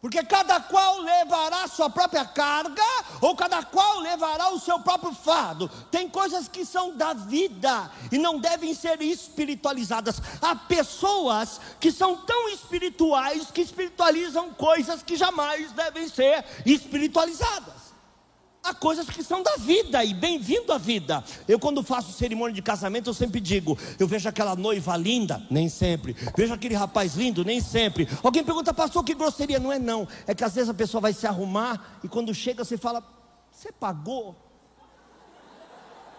[0.00, 2.82] Porque cada qual levará a sua própria carga,
[3.20, 5.70] ou cada qual levará o seu próprio fardo.
[5.90, 10.22] Tem coisas que são da vida e não devem ser espiritualizadas.
[10.40, 17.89] Há pessoas que são tão espirituais que espiritualizam coisas que jamais devem ser espiritualizadas.
[18.62, 21.24] Há coisas que são da vida e bem-vindo à vida.
[21.48, 25.68] Eu, quando faço cerimônia de casamento, eu sempre digo: eu vejo aquela noiva linda, nem
[25.68, 26.14] sempre.
[26.36, 28.06] Vejo aquele rapaz lindo, nem sempre.
[28.22, 29.58] Alguém pergunta, pastor, que grosseria?
[29.58, 30.06] Não é não.
[30.26, 33.02] É que às vezes a pessoa vai se arrumar e quando chega você fala:
[33.50, 34.36] você pagou?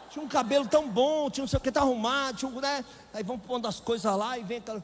[0.10, 2.84] Tinha um cabelo tão bom, tinha não sei o que, tá arrumado, tinha um, né?
[3.14, 4.84] Aí vão pondo as coisas lá e vem aquela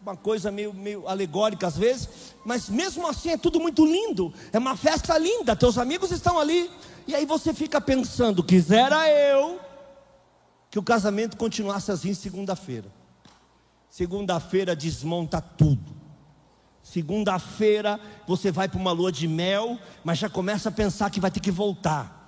[0.00, 2.08] uma coisa meio, meio alegórica às vezes,
[2.44, 6.70] mas mesmo assim é tudo muito lindo, é uma festa linda, teus amigos estão ali,
[7.06, 9.60] e aí você fica pensando: quisera eu
[10.70, 12.90] que o casamento continuasse assim segunda-feira.
[13.88, 16.00] Segunda-feira desmonta tudo.
[16.82, 21.30] Segunda-feira você vai para uma lua de mel, mas já começa a pensar que vai
[21.30, 22.19] ter que voltar.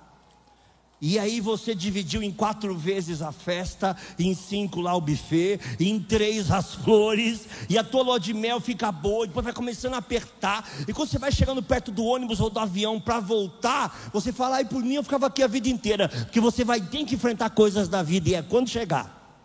[1.05, 5.99] E aí você dividiu em quatro vezes a festa, em cinco lá o buffet, em
[5.99, 9.97] três as flores, e a tua lua de mel fica boa, depois vai começando a
[9.97, 10.65] apertar.
[10.87, 14.55] E quando você vai chegando perto do ônibus ou do avião para voltar, você fala,
[14.55, 17.49] ai por mim eu ficava aqui a vida inteira, porque você vai ter que enfrentar
[17.49, 19.43] coisas da vida, e é quando chegar.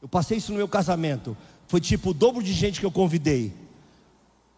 [0.00, 1.36] Eu passei isso no meu casamento.
[1.66, 3.67] Foi tipo o dobro de gente que eu convidei.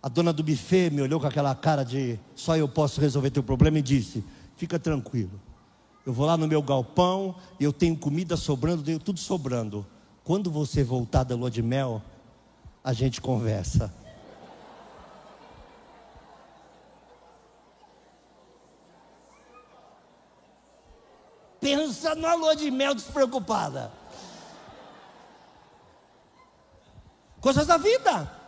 [0.03, 3.43] A dona do buffet me olhou com aquela cara de só eu posso resolver teu
[3.43, 4.25] problema e disse:
[4.57, 5.39] Fica tranquilo.
[6.07, 9.87] Eu vou lá no meu galpão, eu tenho comida sobrando, tenho tudo sobrando.
[10.25, 12.03] Quando você voltar da lua de mel,
[12.83, 13.93] a gente conversa.
[21.61, 23.93] Pensa na lua de mel despreocupada.
[27.39, 28.40] Coisas da vida.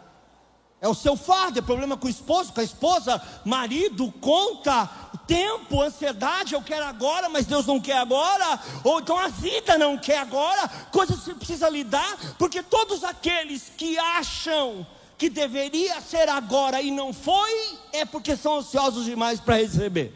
[0.83, 4.91] É o seu fardo, é problema com o esposo, com a esposa, marido, conta,
[5.29, 9.97] tempo, ansiedade, eu quero agora, mas Deus não quer agora, ou então a vida não
[9.97, 14.85] quer agora, coisas que você precisa lidar, porque todos aqueles que acham
[15.17, 20.13] que deveria ser agora e não foi, é porque são ansiosos demais para receber.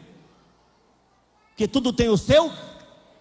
[1.51, 2.51] Porque tudo tem o seu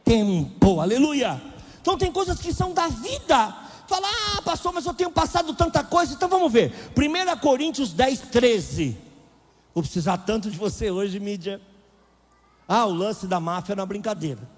[0.04, 1.40] tempo, aleluia.
[1.80, 5.84] Então tem coisas que são da vida, Fala, ah, pastor, mas eu tenho passado tanta
[5.84, 6.12] coisa.
[6.12, 6.72] Então vamos ver.
[6.96, 8.96] 1 Coríntios 10, 13.
[9.72, 11.60] Vou precisar tanto de você hoje, mídia.
[12.66, 14.56] Ah, o lance da máfia é uma brincadeira.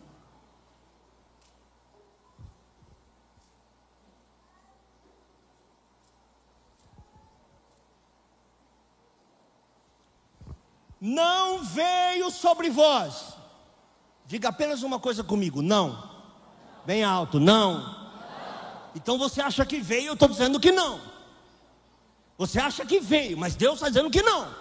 [11.00, 13.34] Não veio sobre vós.
[14.26, 16.08] Diga apenas uma coisa comigo: não.
[16.86, 17.97] Bem alto, não
[18.98, 21.00] então você acha que veio, eu estou dizendo que não.
[22.36, 24.52] Você acha que veio, mas Deus está dizendo que não.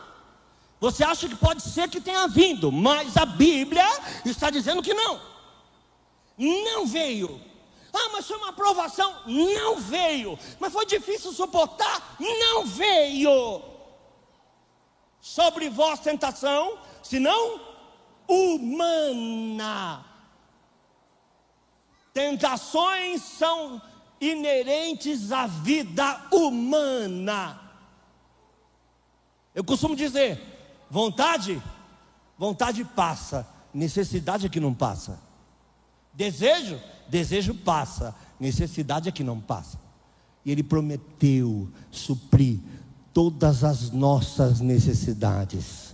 [0.79, 3.83] Você acha que pode ser que tenha vindo, mas a Bíblia
[4.23, 5.19] está dizendo que não.
[6.37, 7.41] Não veio.
[7.91, 9.23] Ah, mas foi uma aprovação?
[9.25, 10.37] Não veio.
[10.59, 12.15] Mas foi difícil suportar?
[12.19, 13.59] Não veio.
[15.19, 17.59] Sobre vós tentação, senão
[18.27, 20.05] humana.
[22.13, 23.81] Tentações são
[24.19, 27.59] inerentes à vida humana.
[29.53, 30.39] Eu costumo dizer:
[30.89, 31.61] vontade,
[32.37, 35.19] vontade passa, necessidade é que não passa.
[36.13, 39.79] Desejo, desejo passa, necessidade é que não passa.
[40.43, 42.59] E Ele prometeu suprir
[43.13, 45.86] todas as nossas necessidades.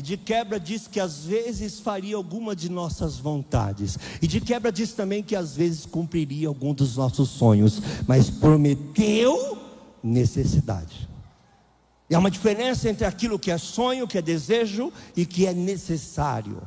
[0.00, 3.98] E de quebra diz que às vezes faria alguma de nossas vontades.
[4.22, 7.82] E de quebra diz também que às vezes cumpriria algum dos nossos sonhos.
[8.08, 9.58] Mas prometeu
[10.02, 11.06] necessidade.
[12.08, 15.52] E há uma diferença entre aquilo que é sonho, que é desejo e que é
[15.52, 16.62] necessário.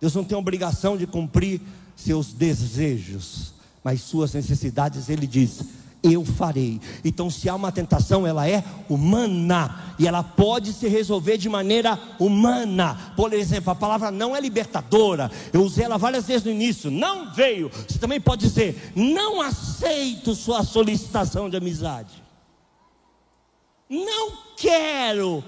[0.00, 1.60] Deus não tem obrigação de cumprir
[1.96, 5.64] seus desejos, mas suas necessidades, Ele diz:
[6.02, 6.80] eu farei.
[7.04, 11.98] Então, se há uma tentação, ela é humana e ela pode se resolver de maneira
[12.18, 13.12] humana.
[13.16, 15.30] Por exemplo, a palavra não é libertadora.
[15.52, 16.90] Eu usei ela várias vezes no início.
[16.90, 17.70] Não veio.
[17.88, 22.22] Você também pode dizer: não aceito sua solicitação de amizade.
[23.88, 25.42] Não quero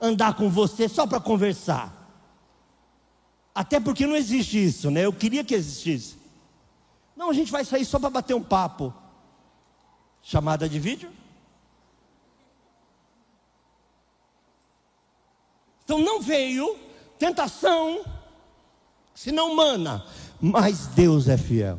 [0.00, 1.94] andar com você só para conversar.
[3.54, 5.06] Até porque não existe isso, né?
[5.06, 6.16] Eu queria que existisse.
[7.16, 8.92] Não, a gente vai sair só para bater um papo
[10.26, 11.08] chamada de vídeo.
[15.84, 16.76] Então não veio
[17.16, 18.04] tentação,
[19.14, 20.04] senão humana,
[20.40, 21.78] mas Deus é fiel.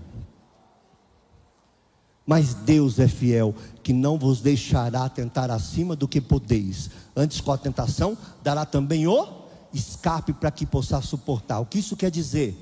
[2.26, 3.54] Mas Deus é fiel,
[3.84, 6.90] que não vos deixará tentar acima do que podeis.
[7.16, 9.28] Antes com a tentação, dará também o
[9.74, 11.60] escape para que possa suportar.
[11.60, 12.56] O que isso quer dizer?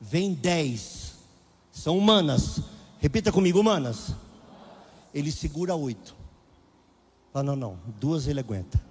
[0.00, 1.14] Vem dez,
[1.72, 2.60] são humanas.
[3.00, 4.14] Repita comigo, humanas
[5.14, 6.14] ele segura oito.
[7.32, 8.82] Fala, não, não, duas ele aguenta.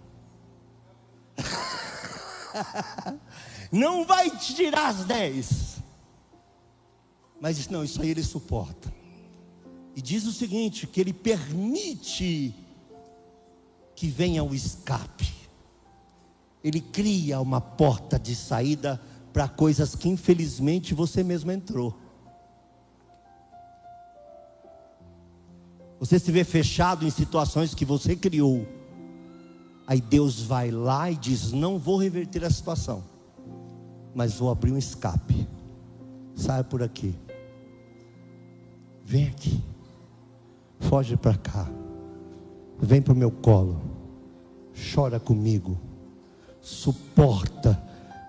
[3.72, 5.78] não vai tirar as dez.
[7.42, 8.94] Mas não, isso aí ele suporta.
[9.96, 12.56] E diz o seguinte: que ele permite
[13.96, 15.32] que venha o escape.
[16.64, 19.02] Ele cria uma porta de saída
[19.34, 21.98] para coisas que infelizmente você mesmo entrou.
[26.04, 28.68] Você se vê fechado em situações que você criou.
[29.88, 33.02] Aí Deus vai lá e diz: Não vou reverter a situação,
[34.14, 35.48] mas vou abrir um escape.
[36.36, 37.16] Saia por aqui.
[39.06, 39.64] Vem aqui.
[40.82, 41.72] Foge para cá.
[42.82, 43.82] Vem para o meu colo.
[44.94, 45.80] Chora comigo.
[46.60, 47.82] Suporta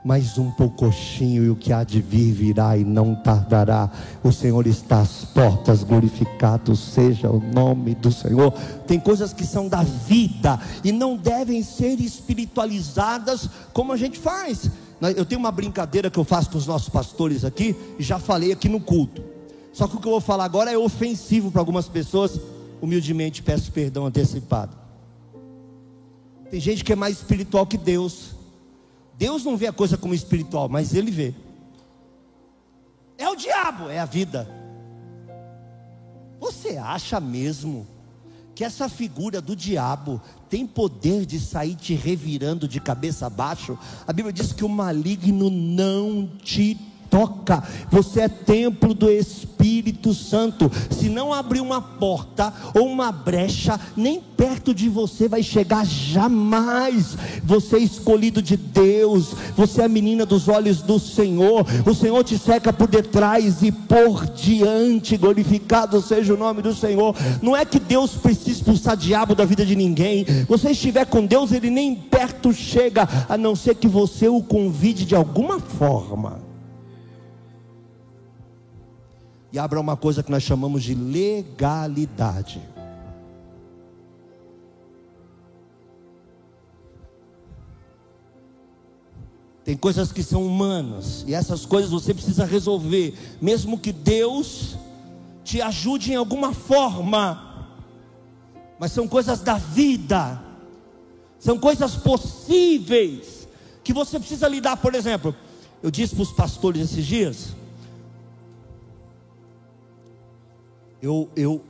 [0.04, 3.90] mais um poucochinho e o que há de vir virá e não tardará.
[4.22, 8.52] O Senhor está às portas, glorificado seja o nome do Senhor.
[8.86, 14.70] Tem coisas que são da vida e não devem ser espiritualizadas como a gente faz.
[15.16, 18.52] Eu tenho uma brincadeira que eu faço com os nossos pastores aqui, e já falei
[18.52, 19.22] aqui no culto.
[19.72, 22.38] Só que o que eu vou falar agora é ofensivo para algumas pessoas,
[22.80, 24.76] humildemente peço perdão antecipado.
[26.50, 28.33] Tem gente que é mais espiritual que Deus
[29.16, 31.34] Deus não vê a coisa como espiritual, mas ele vê.
[33.16, 34.48] É o diabo, é a vida.
[36.40, 37.86] Você acha mesmo
[38.54, 43.78] que essa figura do diabo tem poder de sair te revirando de cabeça abaixo?
[44.06, 46.78] A Bíblia diz que o maligno não te
[47.14, 47.62] toca.
[47.92, 50.68] Você é templo do Espírito Santo.
[50.90, 57.16] Se não abrir uma porta ou uma brecha, nem perto de você vai chegar jamais.
[57.44, 59.32] Você é escolhido de Deus.
[59.56, 61.64] Você é a menina dos olhos do Senhor.
[61.86, 65.16] O Senhor te seca por detrás e por diante.
[65.16, 67.14] Glorificado seja o nome do Senhor.
[67.40, 70.26] Não é que Deus precisa expulsar diabo da vida de ninguém.
[70.48, 75.04] Você estiver com Deus, ele nem perto chega, a não ser que você o convide
[75.04, 76.43] de alguma forma
[79.54, 82.60] e abra uma coisa que nós chamamos de legalidade.
[89.64, 94.76] Tem coisas que são humanas, e essas coisas você precisa resolver, mesmo que Deus
[95.44, 97.70] te ajude em alguma forma,
[98.76, 100.42] mas são coisas da vida,
[101.38, 103.46] são coisas possíveis,
[103.84, 104.78] que você precisa lidar.
[104.78, 105.32] Por exemplo,
[105.80, 107.54] eu disse para os pastores esses dias,
[111.04, 111.62] eu, eu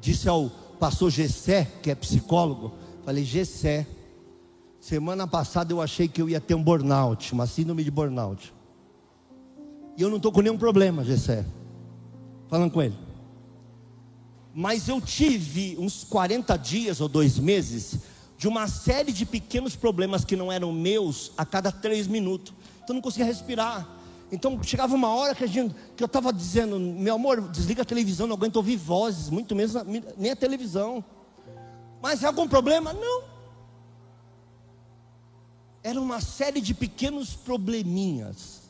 [0.00, 2.72] disse ao pastor Gessé, que é psicólogo,
[3.04, 3.86] falei, Gessé,
[4.80, 8.52] semana passada eu achei que eu ia ter um burnout, uma síndrome de burnout.
[9.96, 11.44] E eu não estou com nenhum problema, Gessé.
[12.48, 12.96] Falando com ele.
[14.52, 18.00] Mas eu tive uns 40 dias ou dois meses
[18.36, 22.52] de uma série de pequenos problemas que não eram meus a cada três minutos.
[22.78, 23.88] Então eu não conseguia respirar.
[24.32, 28.26] Então chegava uma hora que, gente, que eu estava dizendo, meu amor, desliga a televisão,
[28.26, 29.74] não aguento ouvir vozes, muito menos
[30.16, 31.04] nem a televisão.
[32.00, 32.94] Mas é algum problema?
[32.94, 33.24] Não.
[35.82, 38.62] Era uma série de pequenos probleminhas.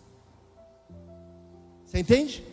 [1.87, 2.45] Você entende?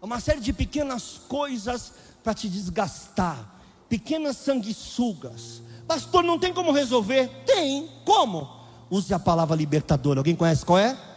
[0.00, 5.62] Uma série de pequenas coisas para te desgastar, pequenas sanguessugas.
[5.88, 7.28] Pastor, não tem como resolver?
[7.44, 7.90] Tem.
[8.04, 8.48] Como?
[8.88, 10.20] Use a palavra libertadora.
[10.20, 11.15] Alguém conhece qual é?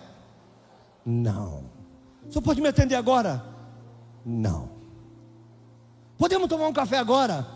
[1.10, 1.64] Não.
[2.28, 3.44] O senhor pode me atender agora?
[4.24, 4.70] Não.
[6.20, 7.48] Podemos tomar um café agora?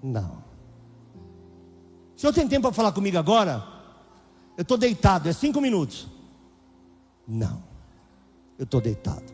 [0.00, 0.44] Não.
[2.16, 3.64] O senhor tem tempo para falar comigo agora?
[4.56, 6.06] Eu estou deitado, é cinco minutos.
[7.26, 7.62] Não,
[8.56, 9.32] eu estou deitado.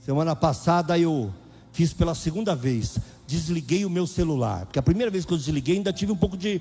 [0.00, 1.32] Semana passada eu
[1.72, 5.76] fiz pela segunda vez, desliguei o meu celular, porque a primeira vez que eu desliguei
[5.76, 6.60] ainda tive um pouco de,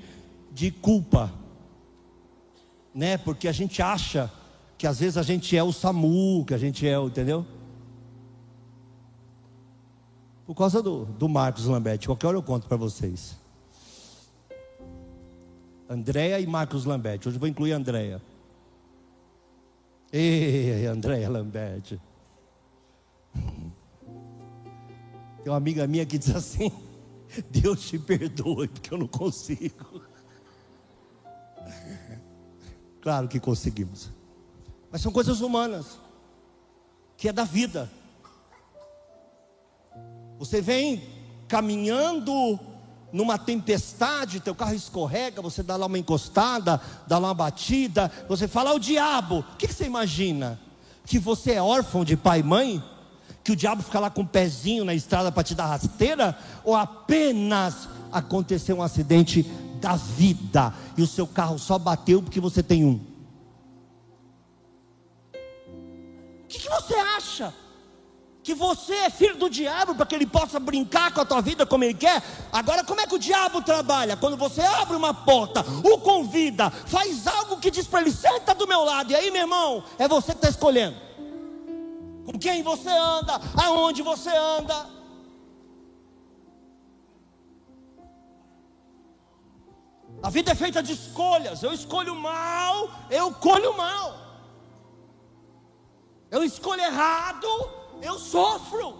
[0.52, 1.32] de culpa,
[2.94, 3.18] né?
[3.18, 4.32] Porque a gente acha
[4.80, 7.46] que às vezes a gente é o SAMU, que a gente é, entendeu?
[10.48, 13.36] Por causa do, do Marcos Lambert, qualquer hora eu conto para vocês.
[15.90, 17.20] Andréia e Marcos Lambert.
[17.28, 18.22] Hoje eu vou incluir Andréia.
[20.14, 22.00] Ei, Andréia Lambert.
[23.34, 23.74] Tem
[25.46, 26.72] uma amiga minha que diz assim:
[27.52, 30.02] Deus te perdoe, porque eu não consigo.
[33.02, 34.12] Claro que conseguimos.
[34.92, 36.00] Mas são coisas humanas,
[37.16, 37.90] que é da vida.
[40.40, 41.04] Você vem
[41.48, 42.60] caminhando
[43.12, 48.48] numa tempestade, teu carro escorrega, você dá lá uma encostada, dá lá uma batida, você
[48.48, 50.60] fala, o diabo, o que, que você imagina?
[51.06, 52.84] Que você é órfão de pai e mãe?
[53.44, 56.38] Que o diabo fica lá com o um pezinho na estrada para te dar rasteira?
[56.64, 59.44] Ou apenas aconteceu um acidente
[59.82, 63.09] da vida e o seu carro só bateu porque você tem um?
[66.50, 67.54] Que, que você acha?
[68.42, 71.66] que você é filho do diabo para que ele possa brincar com a tua vida
[71.66, 72.24] como ele quer.
[72.52, 74.18] Agora, como é que o diabo trabalha?
[74.18, 78.68] Quando você abre uma porta, o convida, faz algo que diz para ele: senta do
[78.68, 80.98] meu lado, e aí, meu irmão, é você que está escolhendo
[82.26, 84.88] com quem você anda, aonde você anda.
[90.22, 91.64] A vida é feita de escolhas.
[91.64, 94.29] Eu escolho mal, eu colho mal.
[96.32, 97.48] Eu escolho errado,
[98.02, 98.98] eu sofro.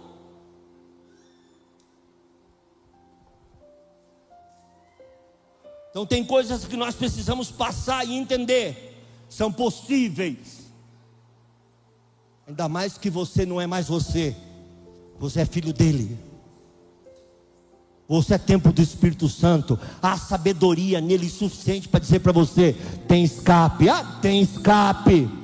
[5.90, 10.60] Então tem coisas que nós precisamos passar e entender, são possíveis.
[12.46, 14.36] Ainda mais que você não é mais você,
[15.18, 16.18] você é filho dele.
[18.08, 19.78] Você é templo do Espírito Santo.
[20.02, 22.74] Há sabedoria nele suficiente para dizer para você:
[23.06, 23.88] tem escape.
[23.88, 25.39] Ah, tem escape.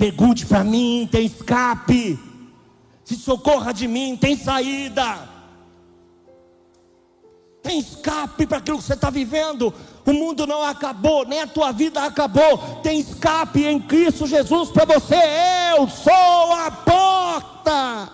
[0.00, 2.18] Pergunte para mim: tem escape
[3.10, 5.28] se socorra de mim, tem saída,
[7.60, 9.74] tem escape para aquilo que você está vivendo.
[10.06, 12.80] O mundo não acabou, nem a tua vida acabou.
[12.84, 15.16] Tem escape em Cristo Jesus para você.
[15.76, 18.12] Eu sou a porta.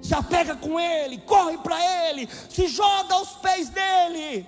[0.00, 1.76] Se apega com Ele, corre para
[2.08, 4.46] Ele, se joga aos pés dele.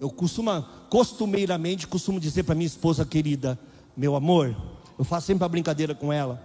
[0.00, 3.58] Eu costumo, costumeiramente, costumo dizer para minha esposa querida,
[3.94, 4.56] meu amor,
[4.98, 6.42] eu faço sempre uma brincadeira com ela,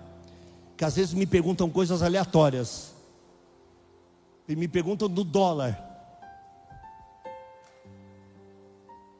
[0.75, 2.93] que às vezes me perguntam coisas aleatórias,
[4.45, 5.81] e me perguntam do dólar.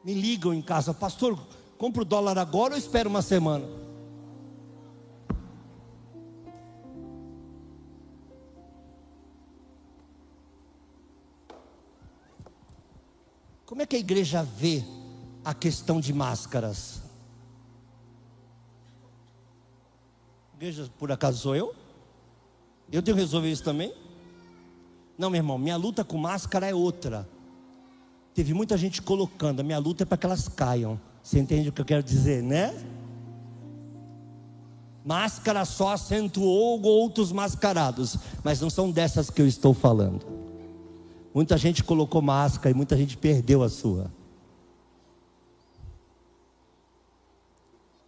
[0.04, 1.38] Me ligam em casa, pastor,
[1.78, 3.85] compro o dólar agora ou espero uma semana?
[13.66, 14.84] Como é que a igreja vê
[15.44, 17.02] a questão de máscaras?
[20.54, 21.74] Igreja, por acaso sou eu?
[22.92, 23.92] Eu tenho que resolver isso também?
[25.18, 27.28] Não, meu irmão, minha luta com máscara é outra.
[28.32, 31.00] Teve muita gente colocando, a minha luta é para que elas caiam.
[31.20, 32.72] Você entende o que eu quero dizer, né?
[35.04, 40.35] Máscara só acentuou outros mascarados, mas não são dessas que eu estou falando.
[41.36, 44.10] Muita gente colocou máscara e muita gente perdeu a sua.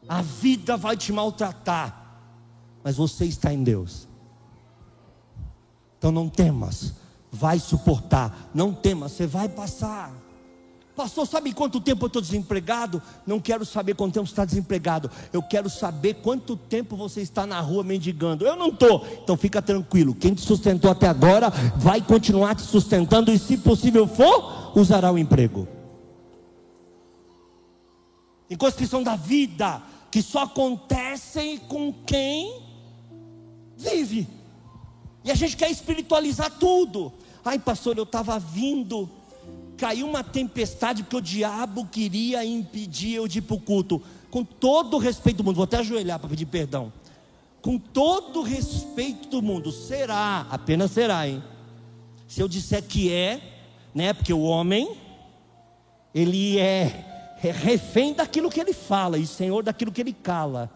[0.09, 2.23] A vida vai te maltratar,
[2.83, 4.09] mas você está em Deus.
[5.99, 6.95] Então não temas,
[7.31, 8.49] vai suportar.
[8.55, 10.11] Não temas, você vai passar.
[10.99, 13.01] Pastor, sabe quanto tempo eu estou desempregado?
[13.25, 15.09] Não quero saber quanto tempo você está desempregado.
[15.33, 18.45] Eu quero saber quanto tempo você está na rua mendigando.
[18.45, 19.07] Eu não estou.
[19.23, 20.13] Então fica tranquilo.
[20.13, 25.17] Quem te sustentou até agora vai continuar te sustentando e, se possível for, usará o
[25.17, 25.69] emprego.
[28.91, 32.61] São da vida que só acontecem com quem
[33.77, 34.27] vive.
[35.23, 37.13] E a gente quer espiritualizar tudo.
[37.45, 39.09] Ai, pastor, eu estava vindo
[39.79, 44.03] caiu uma tempestade porque o diabo queria impedir eu de ir para o culto.
[44.29, 46.93] Com todo o respeito do mundo, vou até ajoelhar para pedir perdão.
[47.63, 51.43] Com todo o respeito do mundo, será, apenas será, hein?
[52.27, 53.41] Se eu disser que é,
[53.95, 54.13] né?
[54.13, 54.97] Porque o homem,
[56.15, 60.71] ele é, é refém daquilo que ele fala e senhor daquilo que ele cala.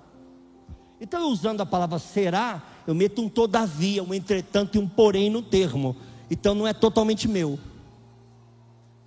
[1.00, 5.42] Então, usando a palavra será, Eu meto um todavia, um entretanto e um porém no
[5.42, 5.97] termo.
[6.30, 7.59] Então não é totalmente meu.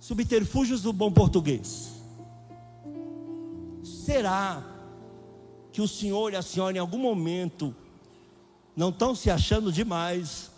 [0.06, 1.90] Subterfúgios do bom português.
[3.82, 4.62] Será
[5.72, 7.74] que o senhor e a senhora em algum momento
[8.76, 10.48] não estão se achando demais,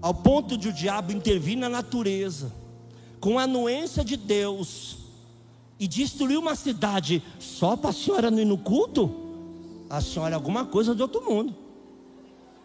[0.00, 2.50] ao ponto de o diabo intervir na natureza,
[3.20, 4.96] com a anuência de Deus,
[5.78, 9.14] e destruir uma cidade só para a senhora não ir no culto?
[9.90, 11.54] A senhora é alguma coisa de outro mundo.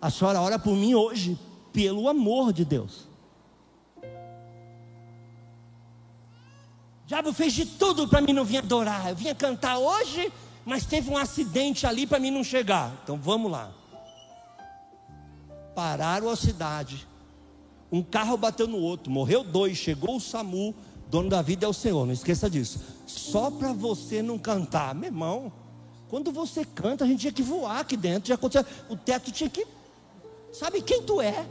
[0.02, 1.38] A senhora ora por mim hoje,
[1.74, 3.12] pelo amor de Deus.
[7.04, 9.10] O diabo fez de tudo para mim não vir adorar.
[9.10, 10.32] Eu vinha cantar hoje,
[10.66, 12.92] mas teve um acidente ali para mim não chegar.
[13.04, 13.72] Então vamos lá.
[15.76, 17.08] Pararam a cidade.
[17.92, 20.74] Um carro bateu no outro, morreu dois, chegou o SAMU,
[21.10, 22.80] dono da vida é o Senhor, não esqueça disso.
[23.06, 25.54] Só para você não cantar, meu irmão.
[26.10, 29.50] Quando você canta, a gente tinha que voar aqui dentro, já aconteceu, o teto tinha
[29.50, 29.68] que
[30.54, 31.46] Sabe quem tu é?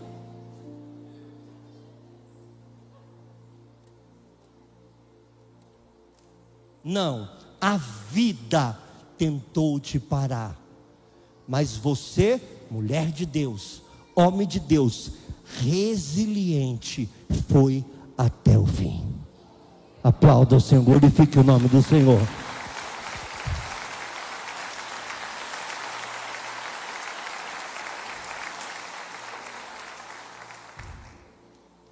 [6.84, 7.28] Não,
[7.60, 8.78] a vida
[9.16, 10.58] tentou te parar,
[11.46, 13.82] mas você, mulher de Deus,
[14.16, 15.12] homem de Deus,
[15.60, 17.08] resiliente,
[17.48, 17.84] foi
[18.18, 19.04] até o fim.
[20.02, 22.20] Aplauda o Senhor, glorifique o nome do Senhor.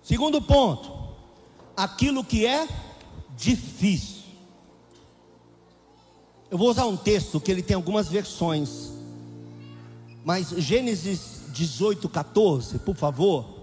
[0.03, 0.91] Segundo ponto,
[1.77, 2.67] aquilo que é
[3.37, 4.20] difícil.
[6.51, 8.91] Eu vou usar um texto que ele tem algumas versões,
[10.25, 13.61] mas Gênesis 18, 14, por favor.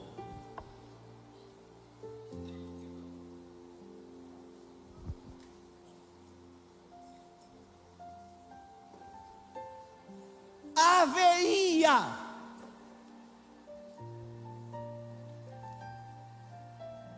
[10.73, 12.27] Haveria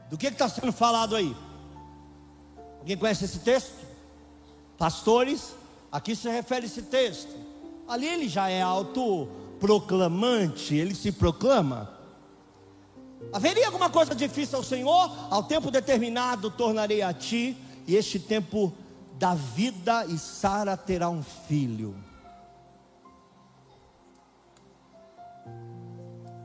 [0.09, 1.35] Do que está sendo falado aí?
[2.79, 3.88] Alguém conhece esse texto?
[4.75, 5.53] Pastores,
[5.91, 7.36] aqui se refere esse texto.
[7.88, 11.97] Ali ele já é autoproclamante, ele se proclama.
[13.34, 15.12] Haveria alguma coisa difícil ao Senhor?
[15.30, 18.73] Ao tempo determinado tornarei a ti, e este tempo
[19.17, 21.95] da vida, e Sara terá um filho.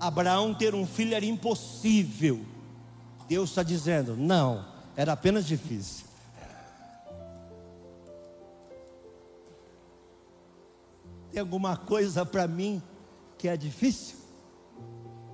[0.00, 2.44] Abraão ter um filho era impossível.
[3.28, 4.64] Deus está dizendo: não,
[4.96, 6.06] era apenas difícil.
[11.34, 12.80] Tem alguma coisa para mim
[13.36, 14.14] que é difícil?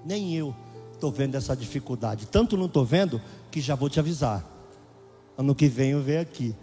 [0.03, 0.57] Nem eu
[0.95, 2.25] estou vendo essa dificuldade.
[2.25, 4.43] Tanto não estou vendo que já vou te avisar.
[5.37, 6.57] Ano que vem eu venho aqui.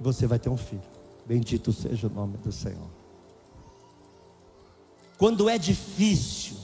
[0.00, 0.84] Você vai ter um filho.
[1.26, 2.88] Bendito seja o nome do Senhor.
[5.18, 6.56] Quando é difícil,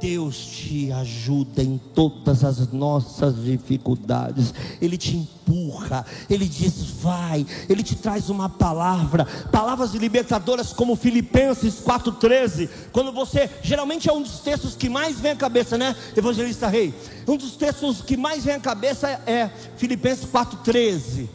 [0.00, 7.82] Deus te ajuda em todas as nossas dificuldades, Ele te empurra, Ele diz vai, Ele
[7.82, 12.68] te traz uma palavra, palavras libertadoras como Filipenses 4,13.
[12.92, 16.94] Quando você, geralmente é um dos textos que mais vem à cabeça, né, Evangelista Rei?
[17.26, 21.28] Um dos textos que mais vem à cabeça é Filipenses 4,13.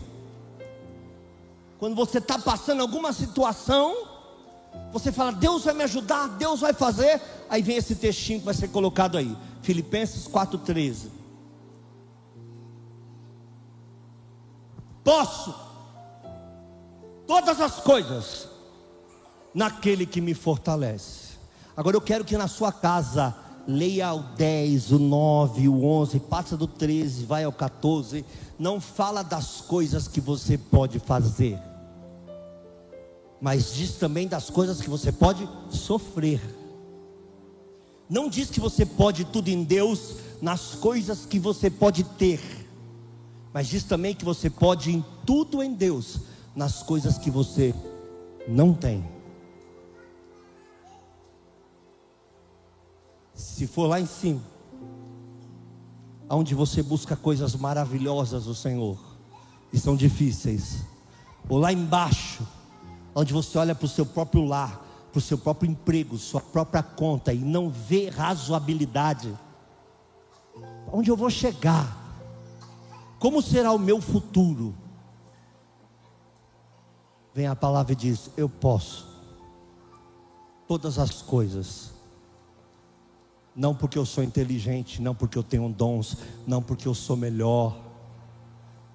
[1.79, 4.10] Quando você está passando alguma situação,
[4.91, 7.21] você fala, Deus vai me ajudar, Deus vai fazer.
[7.49, 11.07] Aí vem esse textinho que vai ser colocado aí, Filipenses 4,13.
[15.03, 15.55] Posso
[17.25, 18.47] todas as coisas
[19.53, 21.31] naquele que me fortalece.
[21.75, 23.35] Agora eu quero que na sua casa
[23.67, 28.25] leia o 10, o 9, o 11, passa do 13, vai ao 14.
[28.59, 31.59] Não fala das coisas que você pode fazer
[33.41, 36.39] mas diz também das coisas que você pode sofrer.
[38.07, 42.39] Não diz que você pode tudo em Deus, nas coisas que você pode ter,
[43.51, 46.19] mas diz também que você pode em tudo em Deus,
[46.55, 47.73] nas coisas que você
[48.47, 49.09] não tem.
[53.33, 54.41] Se for lá em cima,
[56.29, 58.99] onde você busca coisas maravilhosas do Senhor,
[59.73, 60.83] e são difíceis,
[61.49, 62.45] ou lá embaixo,
[63.13, 66.81] onde você olha para o seu próprio lar, para o seu próprio emprego, sua própria
[66.81, 69.37] conta e não vê razoabilidade.
[70.91, 71.97] Onde eu vou chegar?
[73.19, 74.73] Como será o meu futuro?
[77.33, 79.07] Vem a palavra e diz: Eu posso
[80.67, 81.91] todas as coisas.
[83.53, 87.77] Não porque eu sou inteligente, não porque eu tenho dons, não porque eu sou melhor,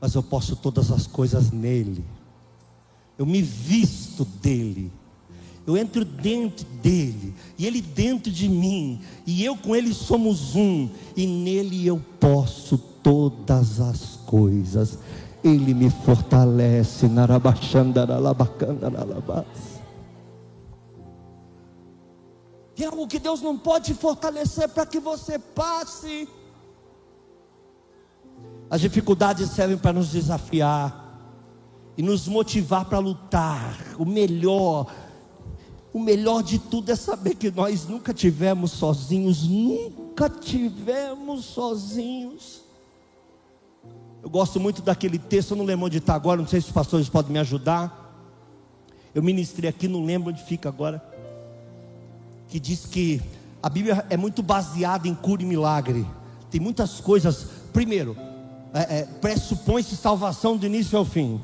[0.00, 2.02] mas eu posso todas as coisas nele
[3.18, 4.92] eu me visto dele,
[5.66, 10.88] eu entro dentro dele, e ele dentro de mim, e eu com ele somos um,
[11.16, 14.98] e nele eu posso todas as coisas.
[15.42, 17.07] Ele me fortalece.
[22.74, 26.29] Tem algo que Deus não pode fortalecer para que você passe.
[28.68, 31.06] As dificuldades servem para nos desafiar
[31.96, 33.76] e nos motivar para lutar.
[33.98, 34.92] O melhor,
[35.92, 42.62] o melhor de tudo é saber que nós nunca tivemos sozinhos, nunca tivemos sozinhos.
[44.22, 46.72] Eu gosto muito daquele texto, eu não lembro onde está agora, não sei se os
[46.72, 48.04] pastores podem me ajudar.
[49.14, 51.02] Eu ministrei aqui, não lembro onde fica agora.
[52.48, 53.22] Que diz que
[53.62, 56.06] a Bíblia é muito baseada em cura e milagre.
[56.50, 57.46] Tem muitas coisas.
[57.72, 58.16] Primeiro,
[58.74, 61.40] é, é, pressupõe-se salvação do início ao fim.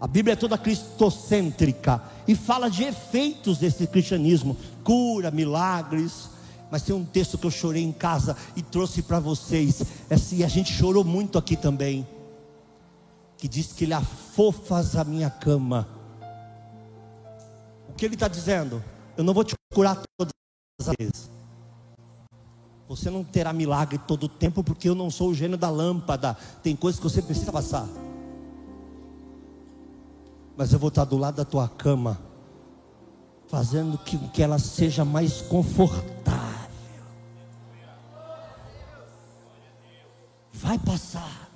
[0.00, 6.28] A Bíblia é toda cristocêntrica e fala de efeitos desse cristianismo, cura, milagres.
[6.70, 9.82] Mas tem um texto que eu chorei em casa e trouxe para vocês.
[10.10, 12.06] Essa, e a gente chorou muito aqui também.
[13.38, 15.88] Que diz que ele afofas a minha cama.
[17.88, 18.82] O que ele está dizendo?
[19.16, 20.32] Eu não vou te curar todas
[20.80, 21.30] as vezes.
[22.88, 26.36] Você não terá milagre todo o tempo, porque eu não sou o gênio da lâmpada.
[26.62, 27.86] Tem coisas que você precisa passar
[30.56, 32.18] mas eu vou estar do lado da tua cama,
[33.48, 36.44] fazendo que, que ela seja mais confortável.
[40.52, 41.50] Vai passar,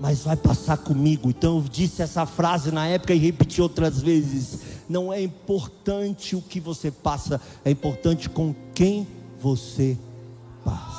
[0.00, 1.30] mas vai passar comigo.
[1.30, 4.60] Então eu disse essa frase na época e repeti outras vezes.
[4.88, 9.06] Não é importante o que você passa, é importante com quem
[9.40, 9.96] você
[10.64, 10.97] passa.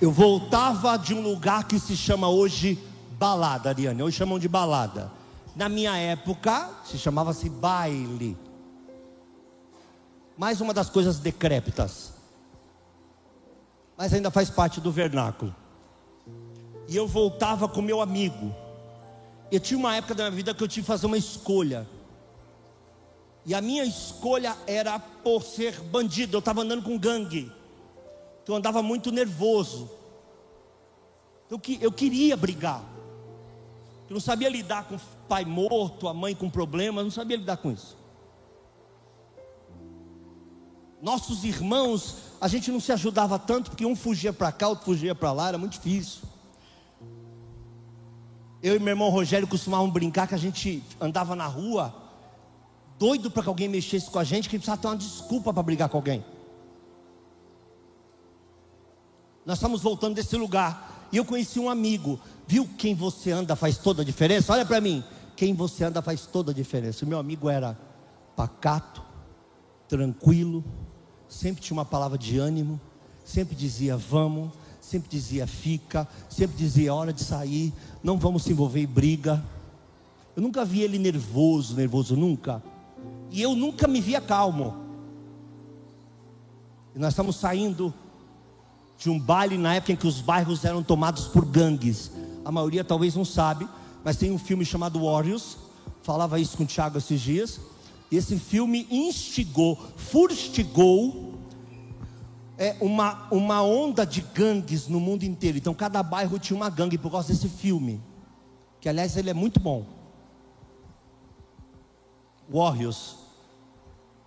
[0.00, 2.78] Eu voltava de um lugar que se chama hoje
[3.18, 4.02] balada, Ariane.
[4.02, 5.10] Hoje chamam de balada.
[5.56, 8.36] Na minha época, se chamava-se baile.
[10.36, 12.12] Mais uma das coisas decrépitas.
[13.96, 15.54] Mas ainda faz parte do vernáculo.
[16.86, 18.54] E eu voltava com meu amigo.
[19.50, 21.88] Eu tinha uma época da minha vida que eu tive que fazer uma escolha.
[23.44, 26.36] E a minha escolha era por ser bandido.
[26.36, 27.57] Eu estava andando com gangue
[28.50, 29.90] eu andava muito nervoso.
[31.50, 32.82] Eu, eu queria brigar.
[34.08, 37.58] Eu não sabia lidar com o pai morto, a mãe com problemas, não sabia lidar
[37.58, 37.96] com isso.
[41.00, 45.14] Nossos irmãos, a gente não se ajudava tanto, porque um fugia para cá, outro fugia
[45.14, 46.22] para lá, era muito difícil.
[48.62, 51.94] Eu e meu irmão Rogério costumavam brincar que a gente andava na rua,
[52.98, 55.88] doido para que alguém mexesse com a gente, que precisava ter uma desculpa para brigar
[55.88, 56.24] com alguém.
[59.48, 61.08] Nós estamos voltando desse lugar.
[61.10, 62.20] E eu conheci um amigo.
[62.46, 64.52] Viu quem você anda faz toda a diferença?
[64.52, 65.02] Olha para mim.
[65.34, 67.06] Quem você anda faz toda a diferença.
[67.06, 67.74] O meu amigo era
[68.36, 69.02] pacato,
[69.88, 70.62] tranquilo,
[71.26, 72.78] sempre tinha uma palavra de ânimo,
[73.24, 74.50] sempre dizia vamos,
[74.82, 79.42] sempre dizia fica, sempre dizia hora de sair, não vamos se envolver em briga.
[80.36, 82.62] Eu nunca vi ele nervoso, nervoso nunca.
[83.30, 84.76] E eu nunca me via calmo.
[86.94, 87.94] E nós estamos saindo
[88.98, 92.10] de um baile na época em que os bairros eram tomados por gangues.
[92.44, 93.68] A maioria talvez não sabe,
[94.04, 95.56] mas tem um filme chamado Warriors.
[96.02, 97.60] Falava isso com o Thiago esses dias.
[98.10, 101.34] E esse filme instigou, fustigou
[102.56, 105.58] é, uma, uma onda de gangues no mundo inteiro.
[105.58, 108.02] Então cada bairro tinha uma gangue por causa desse filme.
[108.80, 109.86] Que aliás ele é muito bom.
[112.50, 113.16] Warriors.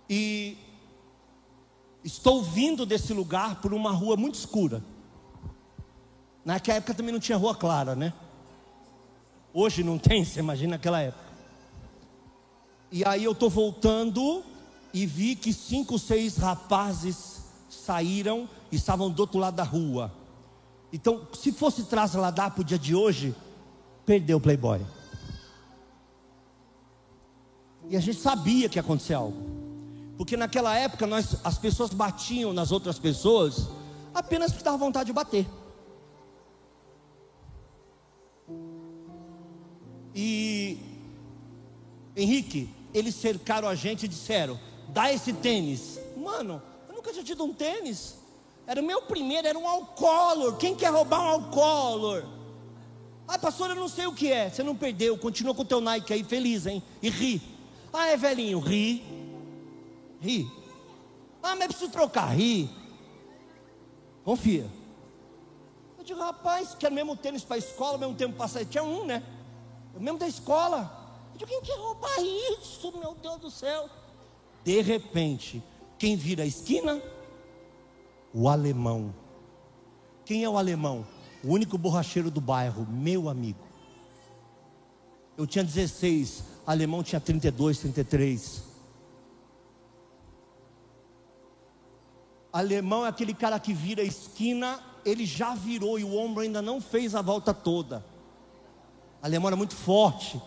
[0.08, 0.56] E
[2.04, 4.82] Estou vindo desse lugar por uma rua muito escura.
[6.44, 8.12] Naquela época também não tinha rua clara, né?
[9.54, 11.32] Hoje não tem, você imagina naquela época.
[12.90, 14.42] E aí eu estou voltando
[14.92, 20.12] e vi que cinco, seis rapazes saíram e estavam do outro lado da rua.
[20.92, 23.34] Então, se fosse trasladar para o dia de hoje,
[24.04, 24.80] perdeu o Playboy.
[27.88, 29.61] E a gente sabia que ia acontecer algo.
[30.16, 33.68] Porque naquela época nós, as pessoas batiam nas outras pessoas
[34.14, 35.46] apenas porque dava vontade de bater.
[40.14, 40.78] E
[42.14, 45.98] Henrique, eles cercaram a gente e disseram: dá esse tênis.
[46.16, 48.16] Mano, eu nunca tinha tido um tênis.
[48.66, 50.56] Era o meu primeiro, era um alcoolor.
[50.56, 52.24] Quem quer roubar um alcoolor?
[53.26, 54.50] Ah, pastor, eu não sei o que é.
[54.50, 56.82] Você não perdeu, continua com o teu Nike aí, feliz, hein?
[57.02, 57.40] E ri.
[57.92, 59.21] Ah, é velhinho, ri
[60.22, 60.48] Ri.
[61.42, 62.28] Ah, mas preciso trocar.
[62.28, 62.70] Ri.
[64.24, 64.70] Confia.
[65.98, 68.66] Eu digo, rapaz, quero mesmo tênis para a escola, mesmo tempo para sair.
[68.66, 69.22] Tinha um, né?
[69.92, 71.30] Eu mesmo da escola.
[71.32, 73.90] Eu digo, quem quer roubar isso, meu Deus do céu?
[74.64, 75.62] De repente,
[75.98, 77.02] quem vira a esquina?
[78.32, 79.12] O alemão.
[80.24, 81.04] Quem é o alemão?
[81.42, 83.58] O único borracheiro do bairro, meu amigo.
[85.36, 88.71] Eu tinha 16, alemão tinha 32, 33.
[92.52, 96.60] Alemão é aquele cara que vira a esquina, ele já virou e o ombro ainda
[96.60, 98.04] não fez a volta toda.
[99.22, 100.40] Alemão era muito forte,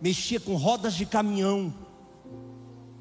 [0.00, 1.74] mexia com rodas de caminhão.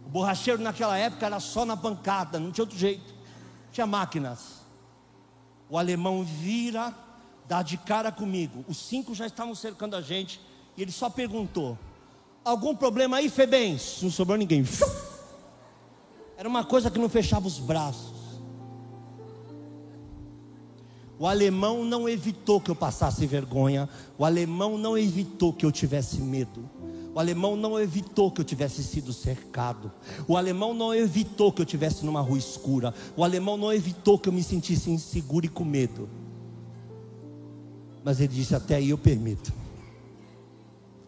[0.06, 3.14] O borracheiro naquela época era só na bancada, não tinha outro jeito.
[3.72, 4.64] Tinha máquinas.
[5.70, 6.94] O alemão vira,
[7.48, 8.64] dá de cara comigo.
[8.68, 10.40] Os cinco já estavam cercando a gente
[10.78, 11.78] e ele só perguntou:
[12.44, 14.00] Algum problema aí, Febens?
[14.02, 14.64] Não sobrou ninguém.
[16.38, 18.13] Era uma coisa que não fechava os braços.
[21.20, 23.88] O alemão não evitou que eu passasse vergonha.
[24.18, 26.70] O alemão não evitou que eu tivesse medo.
[27.14, 29.92] O alemão não evitou que eu tivesse sido cercado.
[30.28, 32.94] O alemão não evitou que eu tivesse numa rua escura.
[33.16, 36.10] O alemão não evitou que eu me sentisse inseguro e com medo.
[38.04, 39.54] Mas ele disse: Até aí eu permito.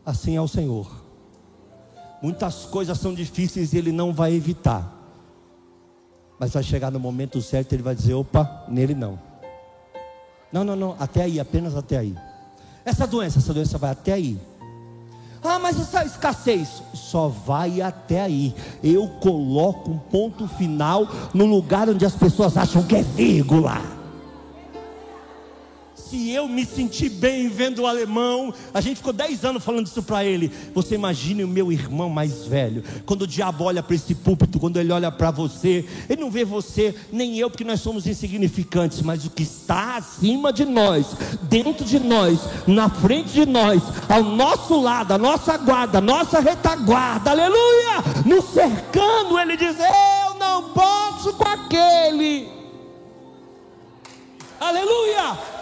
[0.05, 1.03] Assim é o Senhor.
[2.21, 4.93] Muitas coisas são difíceis e ele não vai evitar.
[6.39, 9.19] Mas vai chegar no momento certo, ele vai dizer: opa, nele não.
[10.51, 12.15] Não, não, não, até aí, apenas até aí.
[12.83, 14.39] Essa doença, essa doença vai até aí.
[15.43, 18.55] Ah, mas essa escassez só vai até aí.
[18.83, 23.94] Eu coloco um ponto final no lugar onde as pessoas acham que é vírgula
[26.15, 30.01] se eu me sentir bem vendo o alemão, a gente ficou 10 anos falando isso
[30.01, 30.49] para ele.
[30.73, 34.79] Você imagine o meu irmão mais velho, quando o diabo olha para esse púlpito, quando
[34.79, 39.25] ele olha para você, ele não vê você, nem eu, porque nós somos insignificantes, mas
[39.25, 41.07] o que está acima de nós,
[41.43, 46.39] dentro de nós, na frente de nós, ao nosso lado, a nossa guarda, a nossa
[46.39, 52.47] retaguarda, aleluia, nos cercando, ele diz: Eu não posso com aquele.
[54.61, 55.54] Aleluia!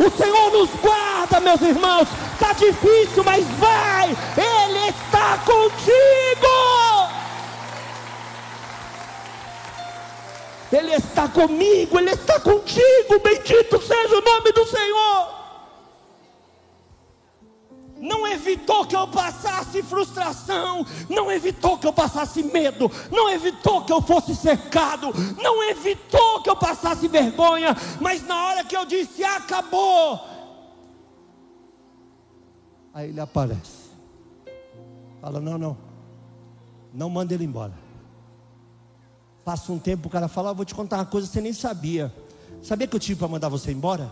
[0.00, 2.08] O Senhor nos guarda, meus irmãos.
[2.32, 4.08] Está difícil, mas vai.
[4.08, 6.50] Ele está contigo.
[10.72, 13.20] Ele está comigo, Ele está contigo.
[13.22, 15.39] Bendito seja o nome do Senhor
[18.00, 23.92] não evitou que eu passasse frustração, não evitou que eu passasse medo, não evitou que
[23.92, 25.08] eu fosse cercado,
[25.40, 30.18] não evitou que eu passasse vergonha, mas na hora que eu disse acabou,
[32.94, 33.90] aí ele aparece,
[35.20, 35.76] fala: não, não,
[36.92, 37.74] não manda ele embora.
[39.44, 41.52] Passa um tempo, o cara fala: ah, vou te contar uma coisa que você nem
[41.52, 42.12] sabia.
[42.62, 44.10] Sabia que eu tive para mandar você embora?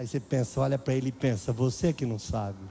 [0.00, 2.64] Aí você pensa, olha para ele e pensa: você que não sabe.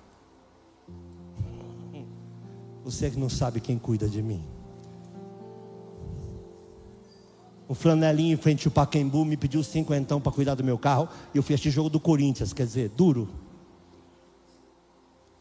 [2.83, 4.43] Você que não sabe quem cuida de mim.
[7.67, 11.07] O flanelinho em frente ao Paquembu me pediu cinquentão para cuidar do meu carro.
[11.31, 13.29] E eu fui assistir jogo do Corinthians, quer dizer, duro.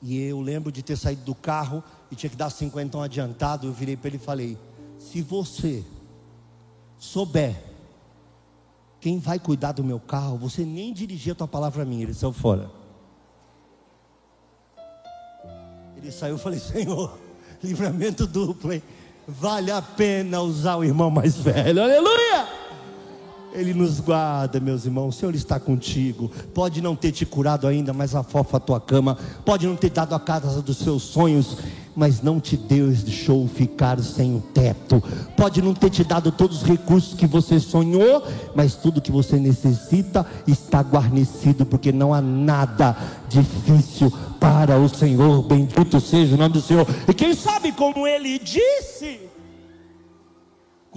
[0.02, 3.66] E eu lembro de ter saído do carro e tinha que dar cinquentão adiantado.
[3.66, 4.58] Eu virei para ele e falei:
[4.98, 5.82] se você
[6.98, 7.67] souber
[9.00, 10.36] quem vai cuidar do meu carro?
[10.38, 12.70] Você nem dirigia a tua palavra a mim, ele saiu fora.
[15.96, 17.18] Ele saiu, eu falei, Senhor,
[17.62, 18.82] livramento duplo, hein?
[19.26, 22.67] Vale a pena usar o irmão mais velho, aleluia!
[23.52, 25.16] Ele nos guarda, meus irmãos.
[25.16, 26.30] O Senhor está contigo.
[26.52, 29.18] Pode não ter te curado ainda, mas afofa a tua cama.
[29.44, 31.56] Pode não ter dado a casa dos seus sonhos,
[31.96, 35.02] mas não te deixou ficar sem o teto.
[35.36, 38.22] Pode não ter te dado todos os recursos que você sonhou,
[38.54, 42.96] mas tudo que você necessita está guarnecido, porque não há nada
[43.28, 45.42] difícil para o Senhor.
[45.42, 46.86] Bendito seja o nome do Senhor.
[47.08, 49.27] E quem sabe como ele disse?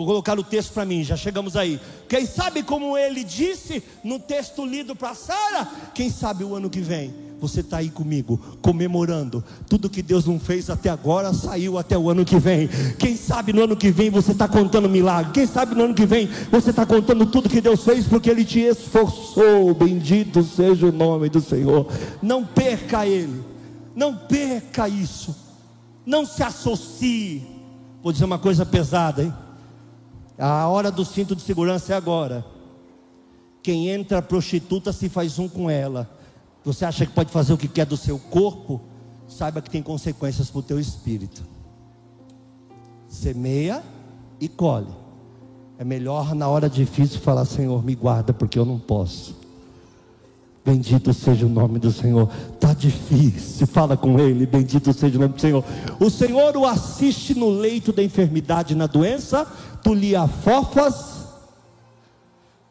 [0.01, 1.79] Vou colocar o texto para mim, já chegamos aí.
[2.09, 5.67] Quem sabe como ele disse no texto lido para Sara?
[5.93, 10.39] Quem sabe o ano que vem você está aí comigo, comemorando tudo que Deus não
[10.39, 12.67] fez até agora, saiu até o ano que vem.
[12.97, 15.33] Quem sabe no ano que vem você está contando milagre.
[15.33, 18.43] Quem sabe no ano que vem você está contando tudo que Deus fez porque Ele
[18.43, 19.73] te esforçou.
[19.75, 21.87] Bendito seja o nome do Senhor.
[22.23, 23.43] Não perca Ele,
[23.95, 25.35] não perca isso,
[26.03, 27.45] não se associe.
[28.01, 29.33] Vou dizer uma coisa pesada, hein?
[30.43, 32.43] A hora do cinto de segurança é agora.
[33.61, 36.09] Quem entra prostituta se faz um com ela.
[36.65, 38.81] Você acha que pode fazer o que quer do seu corpo?
[39.27, 41.43] Saiba que tem consequências para o teu espírito.
[43.07, 43.83] semeia
[44.39, 44.87] e colhe.
[45.77, 49.35] É melhor na hora difícil falar: Senhor, me guarda, porque eu não posso.
[50.65, 52.31] Bendito seja o nome do Senhor.
[52.73, 54.45] Difícil, fala com Ele.
[54.45, 55.63] Bendito seja o nome do Senhor.
[55.99, 59.45] O Senhor o assiste no leito da enfermidade, na doença.
[59.83, 61.27] Tu lhe afofas.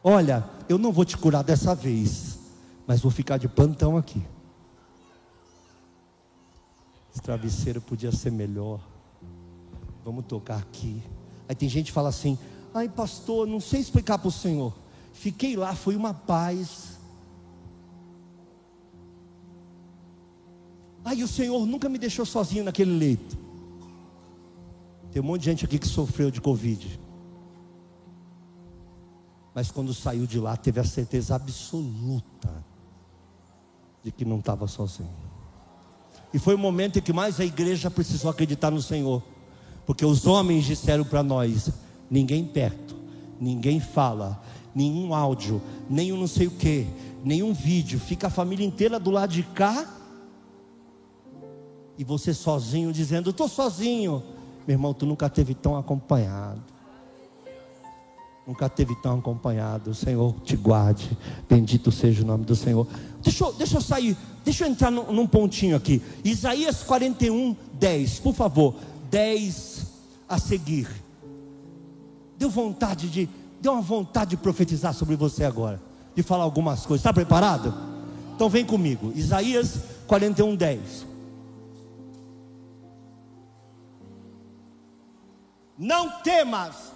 [0.03, 2.39] Olha, eu não vou te curar dessa vez,
[2.87, 4.23] mas vou ficar de plantão aqui.
[7.13, 8.81] Esse travesseiro podia ser melhor.
[10.05, 11.03] Vamos tocar aqui.
[11.49, 12.39] Aí tem gente que fala assim:
[12.73, 14.73] ai, pastor, não sei explicar para o Senhor.
[15.13, 17.00] Fiquei lá, foi uma paz.
[21.05, 23.39] Ai, o Senhor nunca me deixou sozinho naquele leito.
[25.11, 27.01] Tem um monte de gente aqui que sofreu de Covid.
[29.55, 32.65] Mas quando saiu de lá, teve a certeza absoluta
[34.03, 35.11] de que não estava sozinho.
[36.33, 39.23] E foi o momento em que mais a igreja precisou acreditar no Senhor.
[39.85, 41.71] Porque os homens disseram para nós:
[42.09, 42.95] ninguém perto,
[43.41, 44.41] ninguém fala,
[44.75, 46.87] nenhum áudio, nenhum não sei o que,
[47.25, 47.99] nenhum vídeo.
[47.99, 49.97] Fica a família inteira do lado de cá.
[52.01, 54.23] E você sozinho dizendo: estou sozinho.
[54.67, 56.63] Meu irmão, tu nunca teve tão acompanhado.
[58.47, 59.91] Nunca teve tão acompanhado.
[59.91, 61.11] O Senhor te guarde.
[61.47, 62.87] Bendito seja o nome do Senhor.
[63.23, 66.01] Deixa eu, deixa eu sair, deixa eu entrar num, num pontinho aqui.
[66.25, 68.77] Isaías 41, 10, por favor.
[69.11, 69.87] 10
[70.27, 70.89] a seguir.
[72.39, 73.29] Deu vontade de,
[73.61, 75.79] deu uma vontade de profetizar sobre você agora,
[76.17, 77.03] de falar algumas coisas.
[77.03, 77.75] Está preparado?
[78.35, 79.13] Então vem comigo.
[79.15, 81.10] Isaías 41, 10.
[85.83, 86.93] Não temas,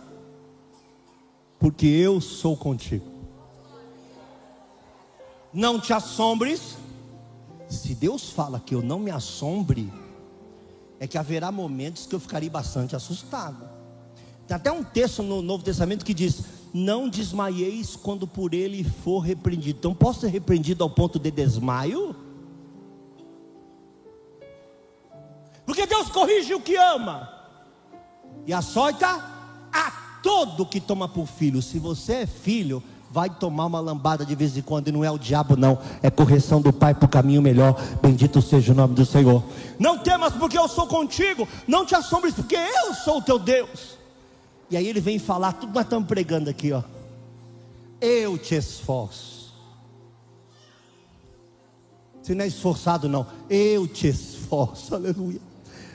[1.58, 3.10] porque eu sou contigo.
[5.50, 6.76] Não te assombres.
[7.66, 9.90] Se Deus fala que eu não me assombre,
[11.00, 13.66] é que haverá momentos que eu ficarei bastante assustado.
[14.46, 16.42] Tem até um texto no Novo Testamento que diz:
[16.74, 19.78] Não desmaieis quando por ele for repreendido.
[19.78, 22.14] Então, posso ser repreendido ao ponto de desmaio?
[25.64, 27.33] Porque Deus corrige o que ama
[28.46, 29.06] e açoita
[29.72, 31.60] a todo que toma por filho.
[31.60, 35.10] Se você é filho, vai tomar uma lambada de vez em quando, e não é
[35.10, 37.80] o diabo, não, é correção do Pai para o caminho melhor.
[38.02, 39.42] Bendito seja o nome do Senhor.
[39.78, 43.98] Não temas, porque eu sou contigo, não te assombres, porque eu sou o teu Deus.
[44.68, 46.82] E aí ele vem falar, tudo nós estamos pregando aqui, ó.
[48.00, 49.54] Eu te esforço.
[52.20, 53.26] Você não é esforçado, não.
[53.48, 55.40] Eu te esforço, aleluia.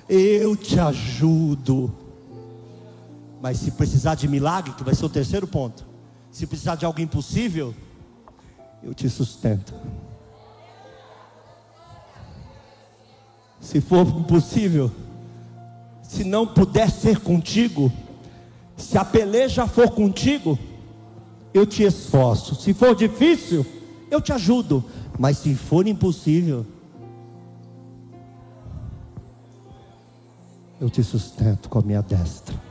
[0.07, 1.93] Eu te ajudo.
[3.41, 5.85] Mas se precisar de milagre, que vai ser o terceiro ponto.
[6.31, 7.73] Se precisar de algo impossível,
[8.83, 9.73] eu te sustento.
[13.59, 14.91] Se for impossível,
[16.01, 17.91] se não puder ser contigo,
[18.75, 20.57] se a peleja for contigo,
[21.53, 22.55] eu te esforço.
[22.55, 23.65] Se for difícil,
[24.09, 24.83] eu te ajudo.
[25.17, 26.65] Mas se for impossível,
[30.79, 32.68] eu te sustento com a minha destra.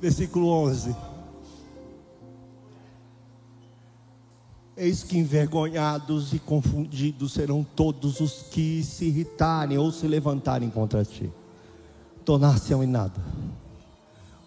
[0.00, 0.96] Versículo 11.
[4.78, 11.04] Eis que envergonhados e confundidos serão todos os que se irritarem ou se levantarem contra
[11.04, 11.30] ti,
[12.24, 13.20] tornar-se-ão em nada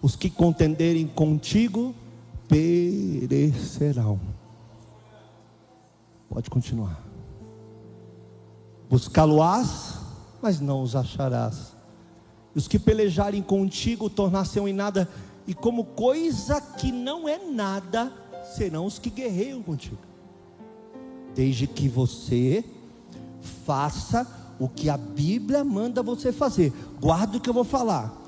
[0.01, 1.93] os que contenderem contigo
[2.47, 4.19] perecerão.
[6.29, 7.03] Pode continuar.
[8.89, 9.99] Buscá-lo-ás,
[10.41, 11.73] mas não os acharás.
[12.55, 15.07] Os que pelejarem contigo tornar-se em nada,
[15.45, 18.11] e como coisa que não é nada,
[18.55, 19.97] serão os que guerreiam contigo.
[21.35, 22.63] Desde que você
[23.65, 24.27] faça
[24.59, 26.73] o que a Bíblia manda você fazer.
[26.99, 28.18] Guarda o que eu vou falar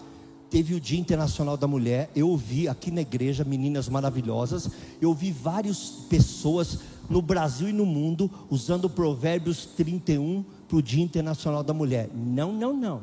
[0.52, 2.12] teve o Dia Internacional da Mulher.
[2.14, 4.70] Eu ouvi aqui na igreja meninas maravilhosas.
[5.02, 11.02] Eu ouvi várias pessoas no Brasil e no mundo usando Provérbios 31 para o Dia
[11.02, 12.10] Internacional da Mulher.
[12.14, 13.02] Não, não, não.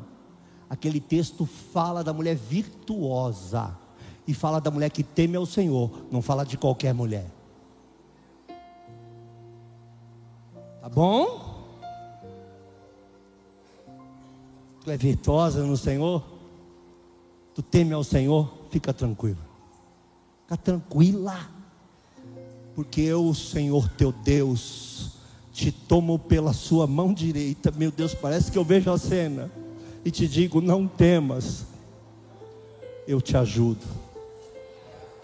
[0.69, 3.75] Aquele texto fala da mulher virtuosa
[4.27, 7.25] e fala da mulher que teme ao Senhor, não fala de qualquer mulher.
[10.81, 11.65] Tá bom?
[14.83, 16.38] Tu é virtuosa no Senhor?
[17.59, 19.37] Tu teme ao Senhor, fica tranquilo.
[20.43, 21.37] Fica tranquila.
[22.73, 25.17] Porque eu, Senhor teu Deus,
[25.51, 27.69] te tomo pela sua mão direita.
[27.69, 29.51] Meu Deus, parece que eu vejo a cena.
[30.05, 31.65] E te digo: não temas.
[33.05, 33.85] eu te ajudo.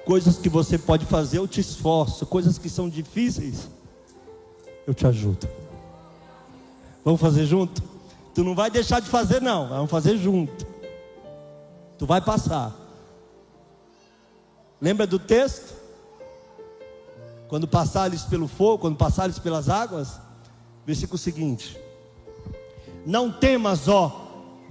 [0.04, 2.26] Coisas que você pode fazer, eu te esforço.
[2.26, 3.70] Coisas que são difíceis,
[4.86, 5.48] eu te ajudo.
[7.02, 7.82] Vamos fazer junto?
[8.34, 9.70] Tu não vai deixar de fazer, não.
[9.70, 10.75] Vamos fazer junto.
[11.98, 12.74] Tu vai passar.
[14.82, 15.74] Lembra do texto?
[17.48, 20.20] Quando passares pelo fogo, quando passares pelas águas,
[20.86, 21.80] versículo seguinte:
[23.06, 24.26] Não temas, ó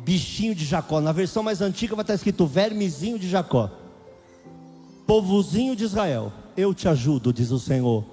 [0.05, 1.01] bichinho de Jacó.
[1.01, 3.71] Na versão mais antiga vai estar escrito vermezinho de Jacó.
[5.07, 8.05] Povozinho de Israel, eu te ajudo, diz o Senhor,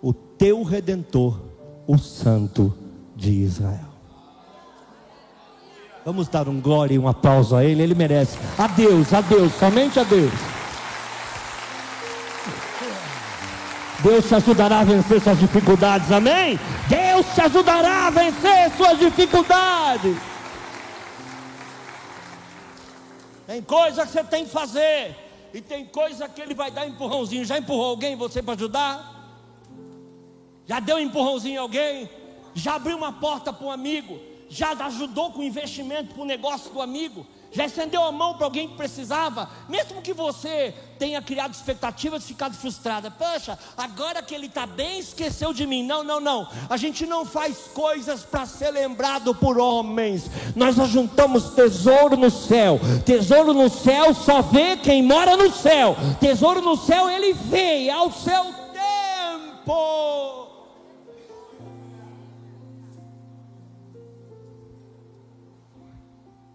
[0.00, 1.40] o teu redentor,
[1.86, 2.74] o Santo
[3.14, 3.91] de Israel.
[6.04, 8.36] Vamos dar um glória e um aplauso a Ele, Ele merece.
[8.58, 10.32] A Deus, a Deus, somente a Deus.
[14.02, 16.58] Deus te ajudará a vencer suas dificuldades, amém?
[16.88, 20.16] Deus te ajudará a vencer suas dificuldades.
[23.46, 25.14] Tem coisa que você tem que fazer,
[25.54, 27.44] e tem coisa que Ele vai dar empurrãozinho.
[27.44, 29.38] Já empurrou alguém você para ajudar?
[30.66, 32.10] Já deu um empurrãozinho a alguém?
[32.54, 34.31] Já abriu uma porta para um amigo?
[34.52, 37.26] Já ajudou com investimento para o negócio do amigo?
[37.52, 42.28] já estendeu a mão para alguém que precisava, mesmo que você tenha criado expectativas e
[42.28, 43.10] ficado frustrada.
[43.10, 45.84] Poxa, agora que ele está bem, esqueceu de mim.
[45.84, 46.48] Não, não, não.
[46.70, 50.30] A gente não faz coisas para ser lembrado por homens.
[50.56, 52.80] Nós ajuntamos tesouro no céu.
[53.04, 55.94] Tesouro no céu só vê quem mora no céu.
[56.20, 60.11] Tesouro no céu ele vê ao seu tempo.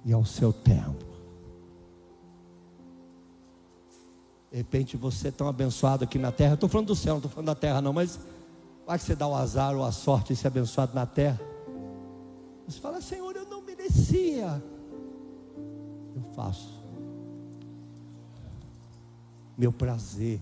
[0.08, 1.05] E ao seu tempo.
[4.49, 6.53] De repente você é tão abençoado aqui na terra.
[6.53, 8.18] Estou falando do céu, não estou falando da terra, não, mas
[8.86, 11.41] vai que você dá o azar ou a sorte de ser abençoado na terra.
[12.66, 14.64] Você fala, Senhor, eu não merecia.
[16.16, 16.82] Eu faço.
[19.58, 20.41] Meu prazer.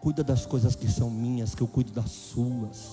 [0.00, 2.92] Cuida das coisas que são minhas, que eu cuido das suas.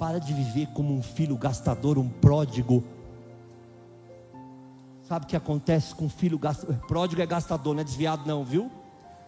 [0.00, 2.82] Para de viver como um filho gastador, um pródigo
[5.10, 6.38] Sabe o que acontece com filho
[6.86, 8.70] pródigo é gastador, não é desviado não, viu?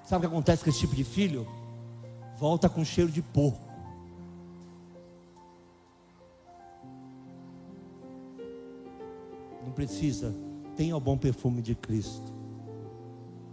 [0.04, 1.44] Sabe o que acontece com esse tipo de filho?
[2.38, 3.68] Volta com cheiro de porco.
[9.64, 10.32] Não precisa.
[10.76, 12.32] Tenha o bom perfume de Cristo.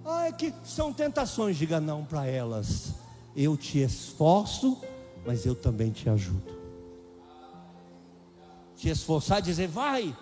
[0.05, 1.57] Ah, é que são tentações.
[1.57, 2.93] Diga não para elas.
[3.35, 4.79] Eu te esforço,
[5.25, 6.53] mas eu também te ajudo.
[8.75, 10.15] Te esforçar dizer, vai,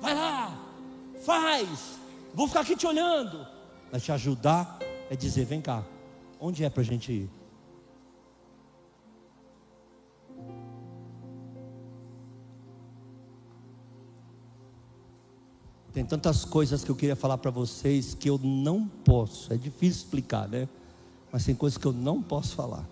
[0.00, 0.67] vai lá,
[1.18, 1.98] faz,
[2.34, 3.46] vou ficar aqui te olhando.
[3.92, 4.78] Mas te ajudar
[5.10, 5.84] é dizer: vem cá,
[6.40, 7.30] onde é para a gente ir?
[15.92, 20.04] Tem tantas coisas que eu queria falar para vocês que eu não posso, é difícil
[20.04, 20.68] explicar, né?
[21.32, 22.88] Mas tem coisas que eu não posso falar.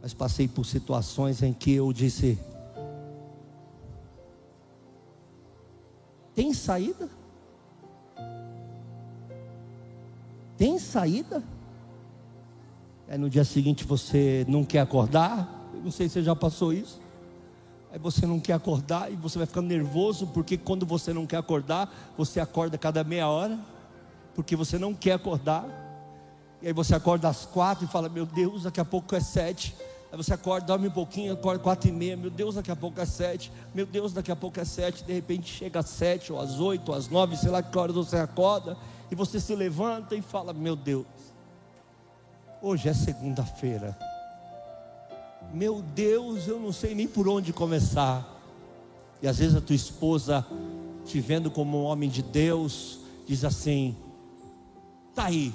[0.00, 2.38] Mas passei por situações em que eu disse:
[6.38, 7.08] Tem saída?
[10.56, 11.42] Tem saída?
[13.08, 15.68] Aí no dia seguinte você não quer acordar.
[15.74, 17.00] Eu não sei se você já passou isso.
[17.90, 21.38] Aí você não quer acordar e você vai ficando nervoso, porque quando você não quer
[21.38, 23.58] acordar, você acorda cada meia hora,
[24.32, 25.66] porque você não quer acordar.
[26.62, 29.74] E aí você acorda às quatro e fala: Meu Deus, daqui a pouco é sete.
[30.10, 32.98] Aí você acorda, dorme um pouquinho, acorda quatro e meia, meu Deus, daqui a pouco
[32.98, 36.40] é sete, meu Deus, daqui a pouco é sete, de repente chega às sete, ou
[36.40, 38.76] às oito, ou às nove, sei lá que horas você acorda,
[39.10, 41.06] e você se levanta e fala, meu Deus,
[42.62, 43.98] hoje é segunda-feira,
[45.52, 48.26] meu Deus, eu não sei nem por onde começar,
[49.20, 50.44] e às vezes a tua esposa,
[51.04, 53.94] te vendo como um homem de Deus, diz assim,
[55.14, 55.52] tá aí,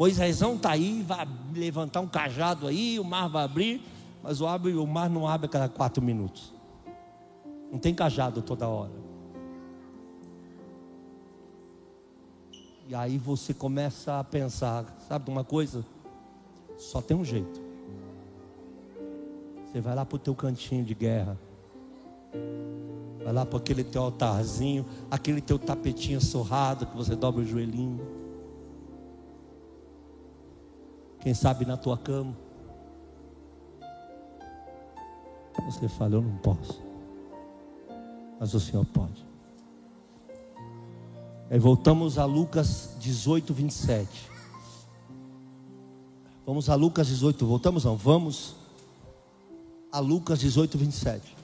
[0.00, 3.82] Moisésão está aí, vai levantar um cajado aí, o mar vai abrir,
[4.22, 6.54] mas o, abre, o mar não abre a cada quatro minutos.
[7.70, 8.94] Não tem cajado toda hora.
[12.88, 15.84] E aí você começa a pensar, sabe uma coisa?
[16.78, 17.60] Só tem um jeito.
[19.66, 21.38] Você vai lá para o teu cantinho de guerra.
[23.22, 28.19] Vai lá para aquele teu altarzinho, aquele teu tapetinho sorrado que você dobra o joelhinho.
[31.20, 32.34] Quem sabe na tua cama.
[35.66, 36.82] Você fala, eu não posso.
[38.38, 39.26] Mas o Senhor pode.
[41.50, 44.30] Aí voltamos a Lucas 18, 27.
[46.46, 48.56] Vamos a Lucas 18, voltamos não, vamos
[49.92, 51.36] a Lucas 18, 27.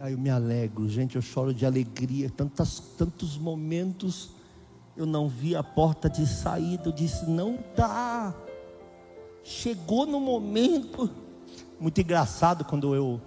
[0.00, 2.30] Aí eu me alegro, gente, eu choro de alegria.
[2.30, 4.30] Tantas, tantos momentos
[4.96, 6.88] eu não vi a porta de saída.
[6.88, 8.34] Eu disse: não dá.
[9.42, 11.10] Chegou no momento.
[11.78, 13.20] Muito engraçado quando eu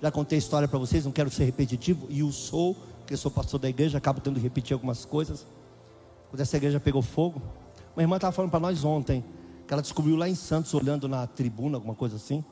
[0.00, 3.30] já contei a história para vocês, não quero ser repetitivo, e o sou, porque sou
[3.30, 5.46] pastor da igreja, acabo tendo que repetir algumas coisas.
[6.28, 7.40] Quando essa igreja pegou fogo,
[7.96, 9.24] uma irmã estava falando para nós ontem,
[9.66, 12.44] que ela descobriu lá em Santos, olhando na tribuna, alguma coisa assim,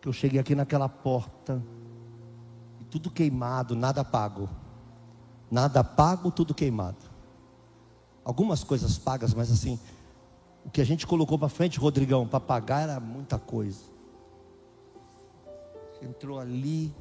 [0.00, 1.62] que eu cheguei aqui naquela porta,
[2.80, 4.48] e tudo queimado, nada pago.
[5.50, 6.96] Nada pago, tudo queimado.
[8.24, 9.78] Algumas coisas pagas, mas assim,
[10.64, 13.80] o que a gente colocou para frente, Rodrigão, para pagar era muita coisa.
[16.02, 16.94] Entrou ali.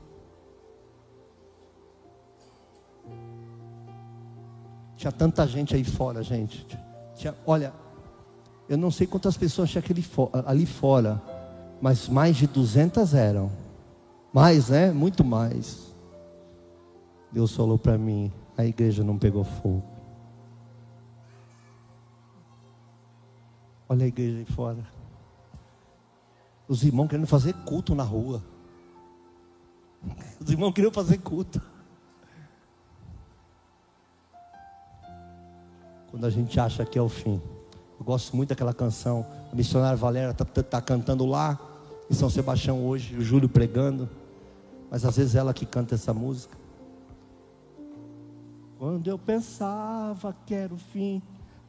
[4.96, 6.66] Tinha tanta gente aí fora, gente.
[7.16, 7.74] Tinha, olha,
[8.70, 9.84] eu não sei quantas pessoas tinha
[10.46, 11.22] ali fora,
[11.82, 13.52] mas mais de 200 eram.
[14.34, 14.92] Mais, né?
[14.92, 15.87] Muito mais.
[17.32, 19.84] Deus falou para mim: a igreja não pegou fogo.
[23.90, 24.86] Olha a igreja aí fora.
[26.68, 28.44] Os irmãos querendo fazer culto na rua.
[30.40, 31.62] Os irmãos queriam fazer culto.
[36.12, 37.42] Quando a gente acha que é o fim.
[37.98, 39.26] Eu gosto muito daquela canção.
[39.52, 41.58] A missionária Valéria está tá, tá cantando lá
[42.10, 44.10] em São Sebastião hoje, o Júlio pregando.
[44.90, 46.58] Mas às vezes ela que canta essa música.
[48.78, 51.22] Quando eu pensava que era o fim,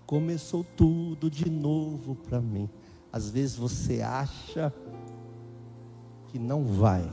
[0.07, 2.69] começou tudo de novo para mim.
[3.11, 4.73] Às vezes você acha
[6.29, 7.11] que não vai.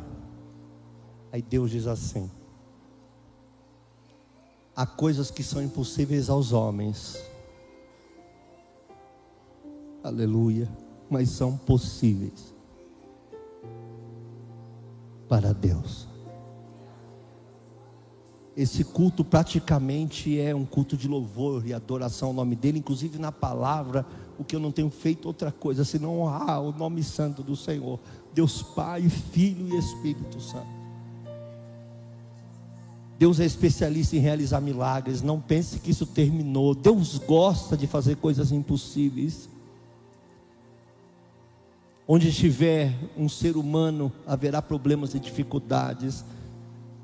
[1.32, 2.30] Aí Deus diz assim:
[4.76, 7.18] há coisas que são impossíveis aos homens.
[10.04, 10.70] Aleluia.
[11.10, 12.54] Mas são possíveis
[15.30, 16.15] para Deus.
[18.56, 23.32] Esse culto praticamente é um culto de louvor e adoração ao nome dele, inclusive na
[23.32, 24.06] palavra,
[24.40, 28.00] o que eu não tenho feito outra coisa senão honrar o nome santo do Senhor,
[28.34, 30.86] Deus Pai, Filho e Espírito Santo.
[33.20, 36.74] Deus é especialista em realizar milagres, não pense que isso terminou.
[36.74, 39.50] Deus gosta de fazer coisas impossíveis.
[42.08, 46.24] Onde estiver um ser humano, haverá problemas e dificuldades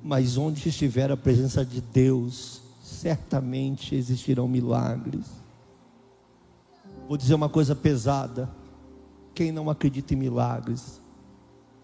[0.04, 5.26] mas onde estiver a presença de Deus, certamente existirão milagres.
[7.08, 8.50] Vou dizer uma coisa pesada:
[9.34, 11.02] quem não acredita em milagres,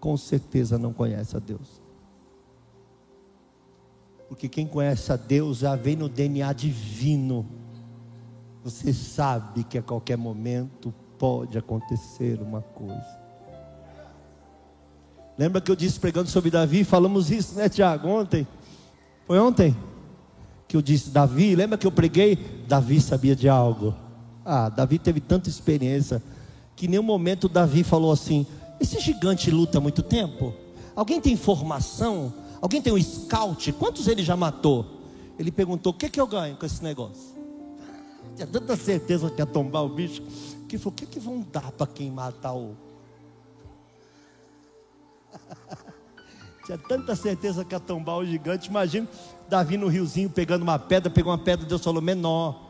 [0.00, 1.80] com certeza não conhece a Deus.
[4.28, 7.46] Porque quem conhece a Deus já vem no DNA divino.
[8.62, 13.27] Você sabe que a qualquer momento pode acontecer uma coisa.
[15.38, 16.82] Lembra que eu disse pregando sobre Davi?
[16.82, 18.08] Falamos isso, né, Tiago?
[18.08, 18.44] Ontem.
[19.24, 19.76] Foi ontem?
[20.66, 22.36] Que eu disse, Davi, lembra que eu preguei?
[22.66, 23.94] Davi sabia de algo.
[24.44, 26.20] Ah, Davi teve tanta experiência
[26.74, 28.46] que em nenhum momento Davi falou assim:
[28.80, 30.52] esse gigante luta muito tempo?
[30.96, 32.34] Alguém tem informação?
[32.60, 33.72] Alguém tem um scout?
[33.74, 34.86] Quantos ele já matou?
[35.38, 37.38] Ele perguntou: o que, é que eu ganho com esse negócio?
[38.34, 40.20] Tinha tanta certeza que ia tombar o bicho,
[40.68, 42.76] que falou: o que, é que vão dar para quem matar o
[46.66, 48.68] Tinha tanta certeza que ia tombar o gigante.
[48.68, 49.08] Imagina
[49.48, 52.60] Davi no riozinho pegando uma pedra, pegou uma pedra, Deus falou menor.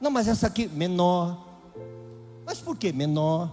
[0.00, 1.46] Não, mas essa aqui, menor.
[2.46, 3.50] Mas por que menor?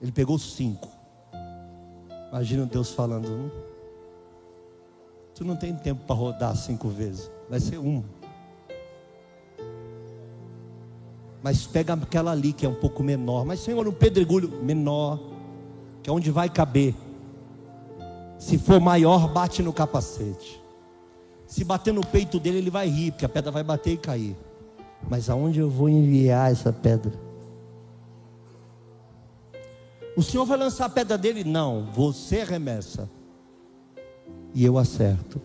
[0.00, 0.88] Ele pegou cinco.
[2.30, 3.50] Imagina Deus falando: hum,
[5.40, 8.04] Tu não tem tempo para rodar cinco vezes, vai ser uma.
[11.42, 13.44] Mas pega aquela ali que é um pouco menor.
[13.44, 15.18] Mas, Senhor, um pedregulho menor,
[16.02, 16.94] que é onde vai caber.
[18.38, 20.60] Se for maior, bate no capacete.
[21.46, 24.36] Se bater no peito dele, ele vai rir, porque a pedra vai bater e cair.
[25.08, 27.12] Mas aonde eu vou enviar essa pedra?
[30.16, 31.42] O Senhor vai lançar a pedra dele?
[31.42, 33.08] Não, você remessa.
[34.54, 35.40] E eu acerto.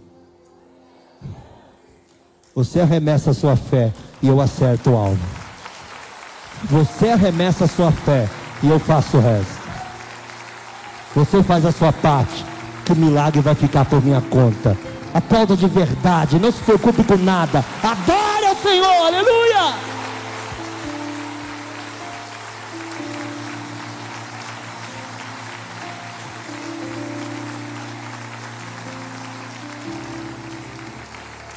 [2.54, 5.45] Você arremessa a sua fé e eu acerto o alvo.
[6.70, 8.28] Você arremessa a sua fé
[8.64, 9.54] e eu faço o resto.
[11.14, 12.44] Você faz a sua parte,
[12.84, 14.76] que o milagre vai ficar por minha conta.
[15.14, 17.64] Aplauda de verdade, não se preocupe com nada.
[17.84, 19.76] Adore ao Senhor, aleluia!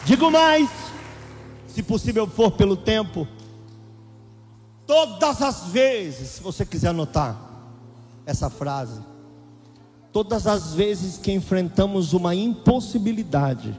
[0.04, 0.68] Digo mais,
[1.66, 3.26] se possível for pelo tempo,
[4.89, 7.39] Todas as vezes, se você quiser anotar,
[8.24, 9.03] essa frase.
[10.11, 13.78] Todas as vezes que enfrentamos uma impossibilidade,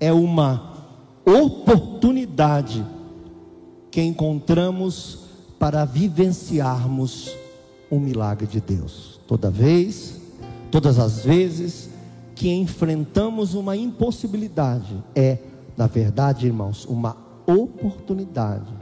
[0.00, 0.86] é uma
[1.26, 2.82] oportunidade
[3.90, 5.18] que encontramos
[5.58, 7.36] para vivenciarmos
[7.90, 9.20] um milagre de Deus.
[9.28, 10.18] Toda vez,
[10.70, 11.90] todas as vezes
[12.34, 15.36] que enfrentamos uma impossibilidade, é,
[15.76, 18.81] na verdade, irmãos, uma oportunidade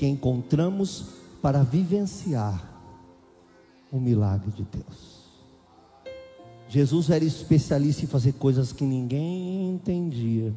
[0.00, 1.08] que encontramos
[1.42, 2.58] para vivenciar
[3.92, 5.28] o milagre de Deus.
[6.70, 10.54] Jesus era especialista em fazer coisas que ninguém entendia.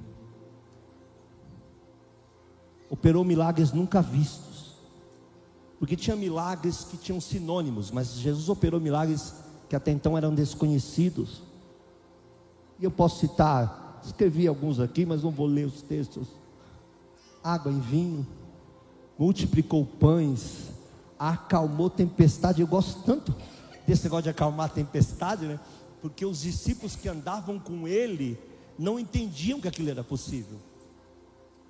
[2.90, 4.78] Operou milagres nunca vistos.
[5.78, 9.34] Porque tinha milagres que tinham sinônimos, mas Jesus operou milagres
[9.68, 11.42] que até então eram desconhecidos.
[12.80, 16.30] E eu posso citar, escrevi alguns aqui, mas não vou ler os textos.
[17.44, 18.26] Água e vinho,
[19.18, 20.70] multiplicou pães,
[21.18, 22.62] acalmou tempestade.
[22.62, 23.34] Eu gosto tanto
[23.88, 25.60] desse negócio de acalmar tempestade, né?
[26.02, 28.38] Porque os discípulos que andavam com ele
[28.78, 30.58] não entendiam que aquilo era possível.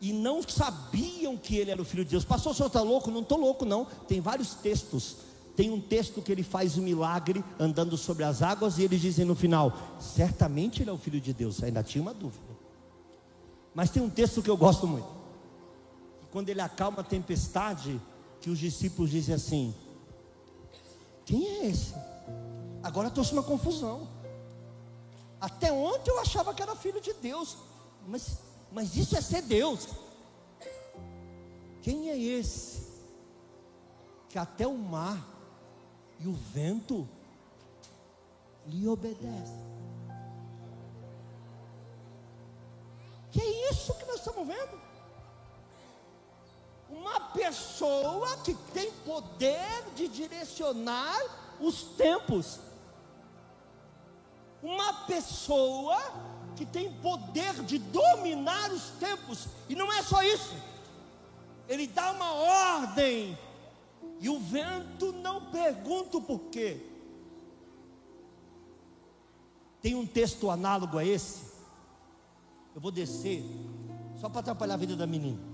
[0.02, 2.26] E não sabiam que ele era o filho de Deus.
[2.26, 3.12] Pastor, o senhor está louco?
[3.12, 3.86] Não estou louco, não.
[4.08, 5.18] Tem vários textos.
[5.56, 9.24] Tem um texto que ele faz um milagre andando sobre as águas e eles dizem
[9.24, 11.64] no final: certamente ele é o filho de Deus.
[11.64, 12.44] Ainda tinha uma dúvida.
[13.74, 15.23] Mas tem um texto que eu gosto muito.
[16.34, 18.02] Quando ele acalma a tempestade,
[18.42, 19.76] que os discípulos dizem assim:
[21.24, 21.94] Quem é esse?
[22.82, 24.10] Agora trouxe uma confusão.
[25.40, 27.56] Até ontem eu achava que era filho de Deus,
[28.08, 28.40] mas,
[28.72, 29.88] mas isso é ser Deus.
[31.84, 32.82] Quem é esse?
[34.28, 35.24] Que até o mar
[36.20, 37.08] e o vento
[38.66, 39.64] lhe obedecem.
[43.30, 44.83] Que é isso que nós estamos vendo?
[46.96, 51.20] Uma pessoa que tem poder de direcionar
[51.60, 52.60] os tempos.
[54.62, 56.00] Uma pessoa
[56.56, 59.48] que tem poder de dominar os tempos.
[59.68, 60.56] E não é só isso.
[61.68, 63.38] Ele dá uma ordem.
[64.20, 66.80] E o vento não pergunta o porquê.
[69.82, 71.52] Tem um texto análogo a esse.
[72.74, 73.44] Eu vou descer,
[74.20, 75.53] só para atrapalhar a vida da menina.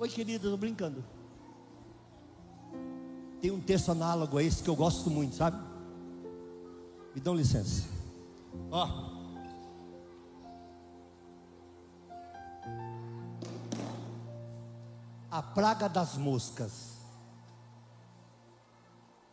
[0.00, 1.04] Oi, querida, estou brincando.
[3.38, 5.62] Tem um texto análogo a esse que eu gosto muito, sabe?
[7.14, 7.86] Me dão licença.
[8.70, 8.88] Ó.
[15.30, 16.94] A praga das moscas.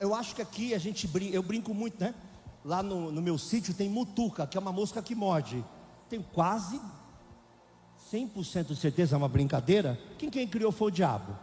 [0.01, 2.13] Eu acho que aqui a gente brinca, eu brinco muito, né?
[2.65, 5.63] Lá no, no meu sítio tem mutuca, que é uma mosca que morde.
[6.09, 6.78] Tenho quase
[8.11, 11.35] 100% de certeza é uma brincadeira, quem quem criou foi o diabo.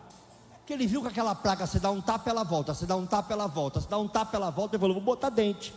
[0.66, 3.06] Que ele viu que aquela praga, você dá um tapa, ela volta, você dá um
[3.06, 5.74] tapa, ela volta, você dá um tapa, ela volta, ele falou, vou botar dente.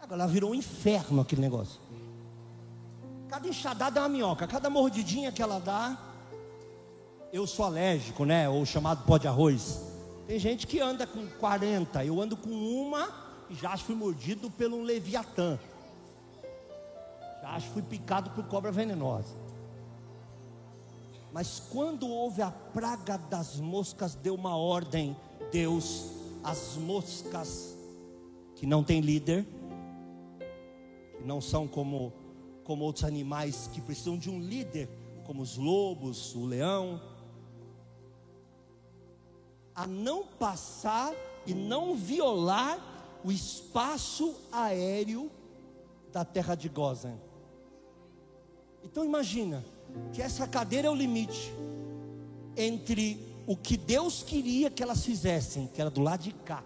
[0.00, 1.80] Agora ela virou um inferno aquele negócio.
[3.28, 5.98] Cada enxadada é uma minhoca, cada mordidinha que ela dá,
[7.32, 8.48] eu sou alérgico, né?
[8.48, 9.82] Ou chamado pó de arroz.
[10.26, 13.08] Tem gente que anda com 40, eu ando com uma
[13.50, 15.58] e já fui mordido pelo leviatã.
[17.48, 19.34] Acho que fui picado por cobra venenosa.
[21.32, 25.16] Mas quando houve a praga das moscas, deu uma ordem.
[25.50, 26.10] Deus,
[26.42, 27.76] as moscas
[28.54, 29.46] que não têm líder,
[31.16, 32.12] que não são como,
[32.64, 34.88] como outros animais que precisam de um líder,
[35.24, 37.00] como os lobos, o leão,
[39.74, 41.14] a não passar
[41.46, 45.30] e não violar o espaço aéreo
[46.12, 47.27] da terra de Gozan.
[48.90, 49.64] Então imagina
[50.12, 51.52] que essa cadeira é o limite
[52.56, 56.64] entre o que Deus queria que elas fizessem, que era do lado de cá,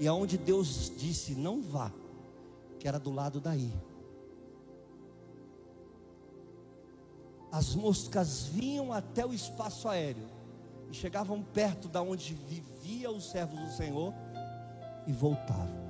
[0.00, 1.92] e aonde Deus disse não vá,
[2.78, 3.72] que era do lado daí.
[7.52, 10.28] As moscas vinham até o espaço aéreo
[10.90, 14.12] e chegavam perto da onde vivia os servos do Senhor
[15.06, 15.87] e voltavam.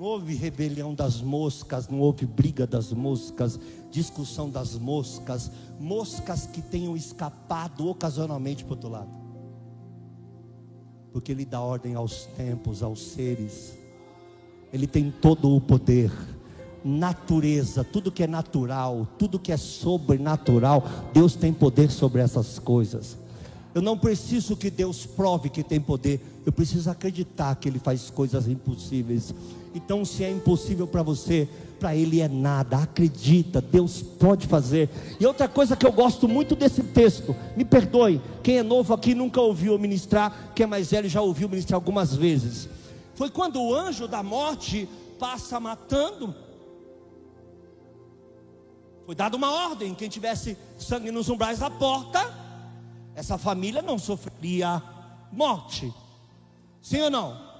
[0.00, 6.62] Não houve rebelião das moscas, não houve briga das moscas, discussão das moscas, moscas que
[6.62, 9.10] tenham escapado ocasionalmente para o outro lado.
[11.12, 13.76] Porque Ele dá ordem aos tempos, aos seres,
[14.72, 16.10] Ele tem todo o poder
[16.82, 20.82] natureza, tudo que é natural, tudo que é sobrenatural,
[21.12, 23.18] Deus tem poder sobre essas coisas.
[23.74, 28.10] Eu não preciso que Deus prove que tem poder, eu preciso acreditar que Ele faz
[28.10, 29.34] coisas impossíveis.
[29.74, 31.48] Então, se é impossível para você,
[31.78, 32.78] para Ele é nada.
[32.78, 34.90] Acredita, Deus pode fazer.
[35.20, 39.14] E outra coisa que eu gosto muito desse texto, me perdoe, quem é novo aqui
[39.14, 42.68] nunca ouviu ministrar, quem é mais velho já ouviu ministrar algumas vezes.
[43.14, 46.34] Foi quando o anjo da morte passa matando.
[49.06, 52.39] Foi dada uma ordem: quem tivesse sangue nos umbrais da porta,
[53.14, 54.82] essa família não sofreria
[55.32, 55.92] morte.
[56.80, 57.50] Sim ou não?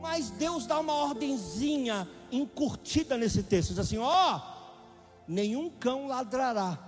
[0.00, 4.40] Mas Deus dá uma ordenzinha encurtida nesse texto, diz assim: ó,
[5.28, 6.78] nenhum cão ladrará.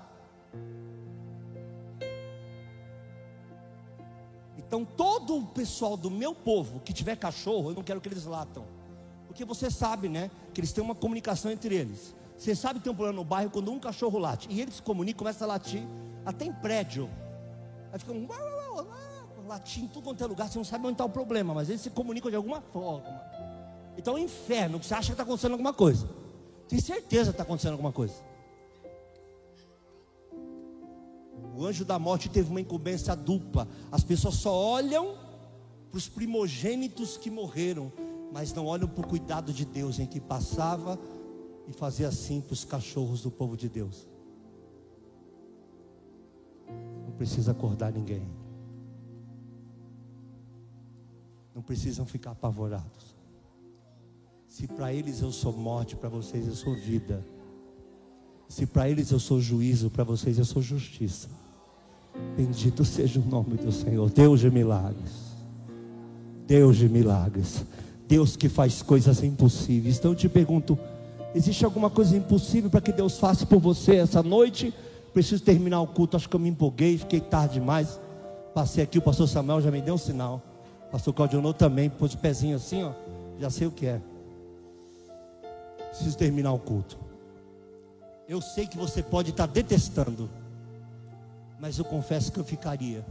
[4.58, 8.24] Então, todo o pessoal do meu povo que tiver cachorro, eu não quero que eles
[8.24, 8.64] latam.
[9.28, 10.30] Porque você sabe, né?
[10.52, 12.14] Que eles têm uma comunicação entre eles.
[12.36, 14.48] Você sabe que tem um problema no bairro quando um cachorro late.
[14.50, 15.86] E eles se comunicam, começa a latir,
[16.24, 17.08] até em prédio.
[17.92, 18.26] Aí fica um
[19.46, 21.82] latindo em tudo quanto é lugar, você não sabe onde está o problema, mas eles
[21.82, 23.22] se comunicam de alguma forma.
[23.96, 26.08] Então é um inferno, você acha que está acontecendo alguma coisa.
[26.68, 28.14] Tem certeza que está acontecendo alguma coisa.
[31.56, 33.68] O anjo da morte teve uma incumbência dupla.
[33.92, 35.16] As pessoas só olham
[35.90, 37.92] para os primogênitos que morreram,
[38.32, 40.98] mas não olham para o cuidado de Deus em que passava
[41.68, 44.13] e fazia assim para os cachorros do povo de Deus.
[47.14, 48.24] Não precisa acordar ninguém.
[51.54, 53.14] Não precisam ficar apavorados.
[54.48, 57.24] Se para eles eu sou morte, para vocês eu sou vida.
[58.48, 61.28] Se para eles eu sou juízo, para vocês eu sou justiça.
[62.36, 65.12] Bendito seja o nome do Senhor, Deus de milagres.
[66.48, 67.64] Deus de milagres.
[68.08, 69.98] Deus que faz coisas impossíveis.
[69.98, 70.76] Então eu te pergunto:
[71.32, 74.74] existe alguma coisa impossível para que Deus faça por você essa noite?
[75.14, 76.16] Preciso terminar o culto.
[76.16, 77.98] Acho que eu me empolguei, fiquei tarde demais.
[78.52, 80.42] Passei aqui, o pastor Samuel já me deu um sinal.
[80.88, 82.92] O pastor Claudionô também pôs o pezinho assim, ó.
[83.38, 84.02] Já sei o que é.
[85.88, 86.98] Preciso terminar o culto.
[88.28, 90.28] Eu sei que você pode estar detestando,
[91.58, 93.04] mas eu confesso que eu ficaria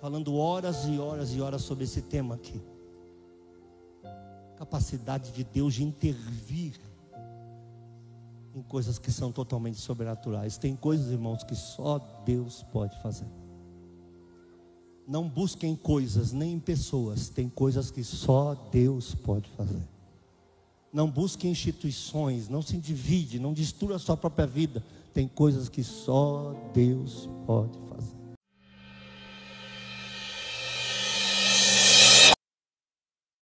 [0.00, 2.60] falando horas e horas e horas sobre esse tema aqui
[4.60, 6.74] capacidade de Deus de intervir
[8.54, 10.58] em coisas que são totalmente sobrenaturais.
[10.58, 13.26] Tem coisas, irmãos, que só Deus pode fazer.
[15.06, 19.82] Não busquem coisas nem em pessoas, tem coisas que só Deus pode fazer.
[20.92, 24.84] Não busque instituições, não se divide, não destrua a sua própria vida.
[25.12, 28.19] Tem coisas que só Deus pode fazer.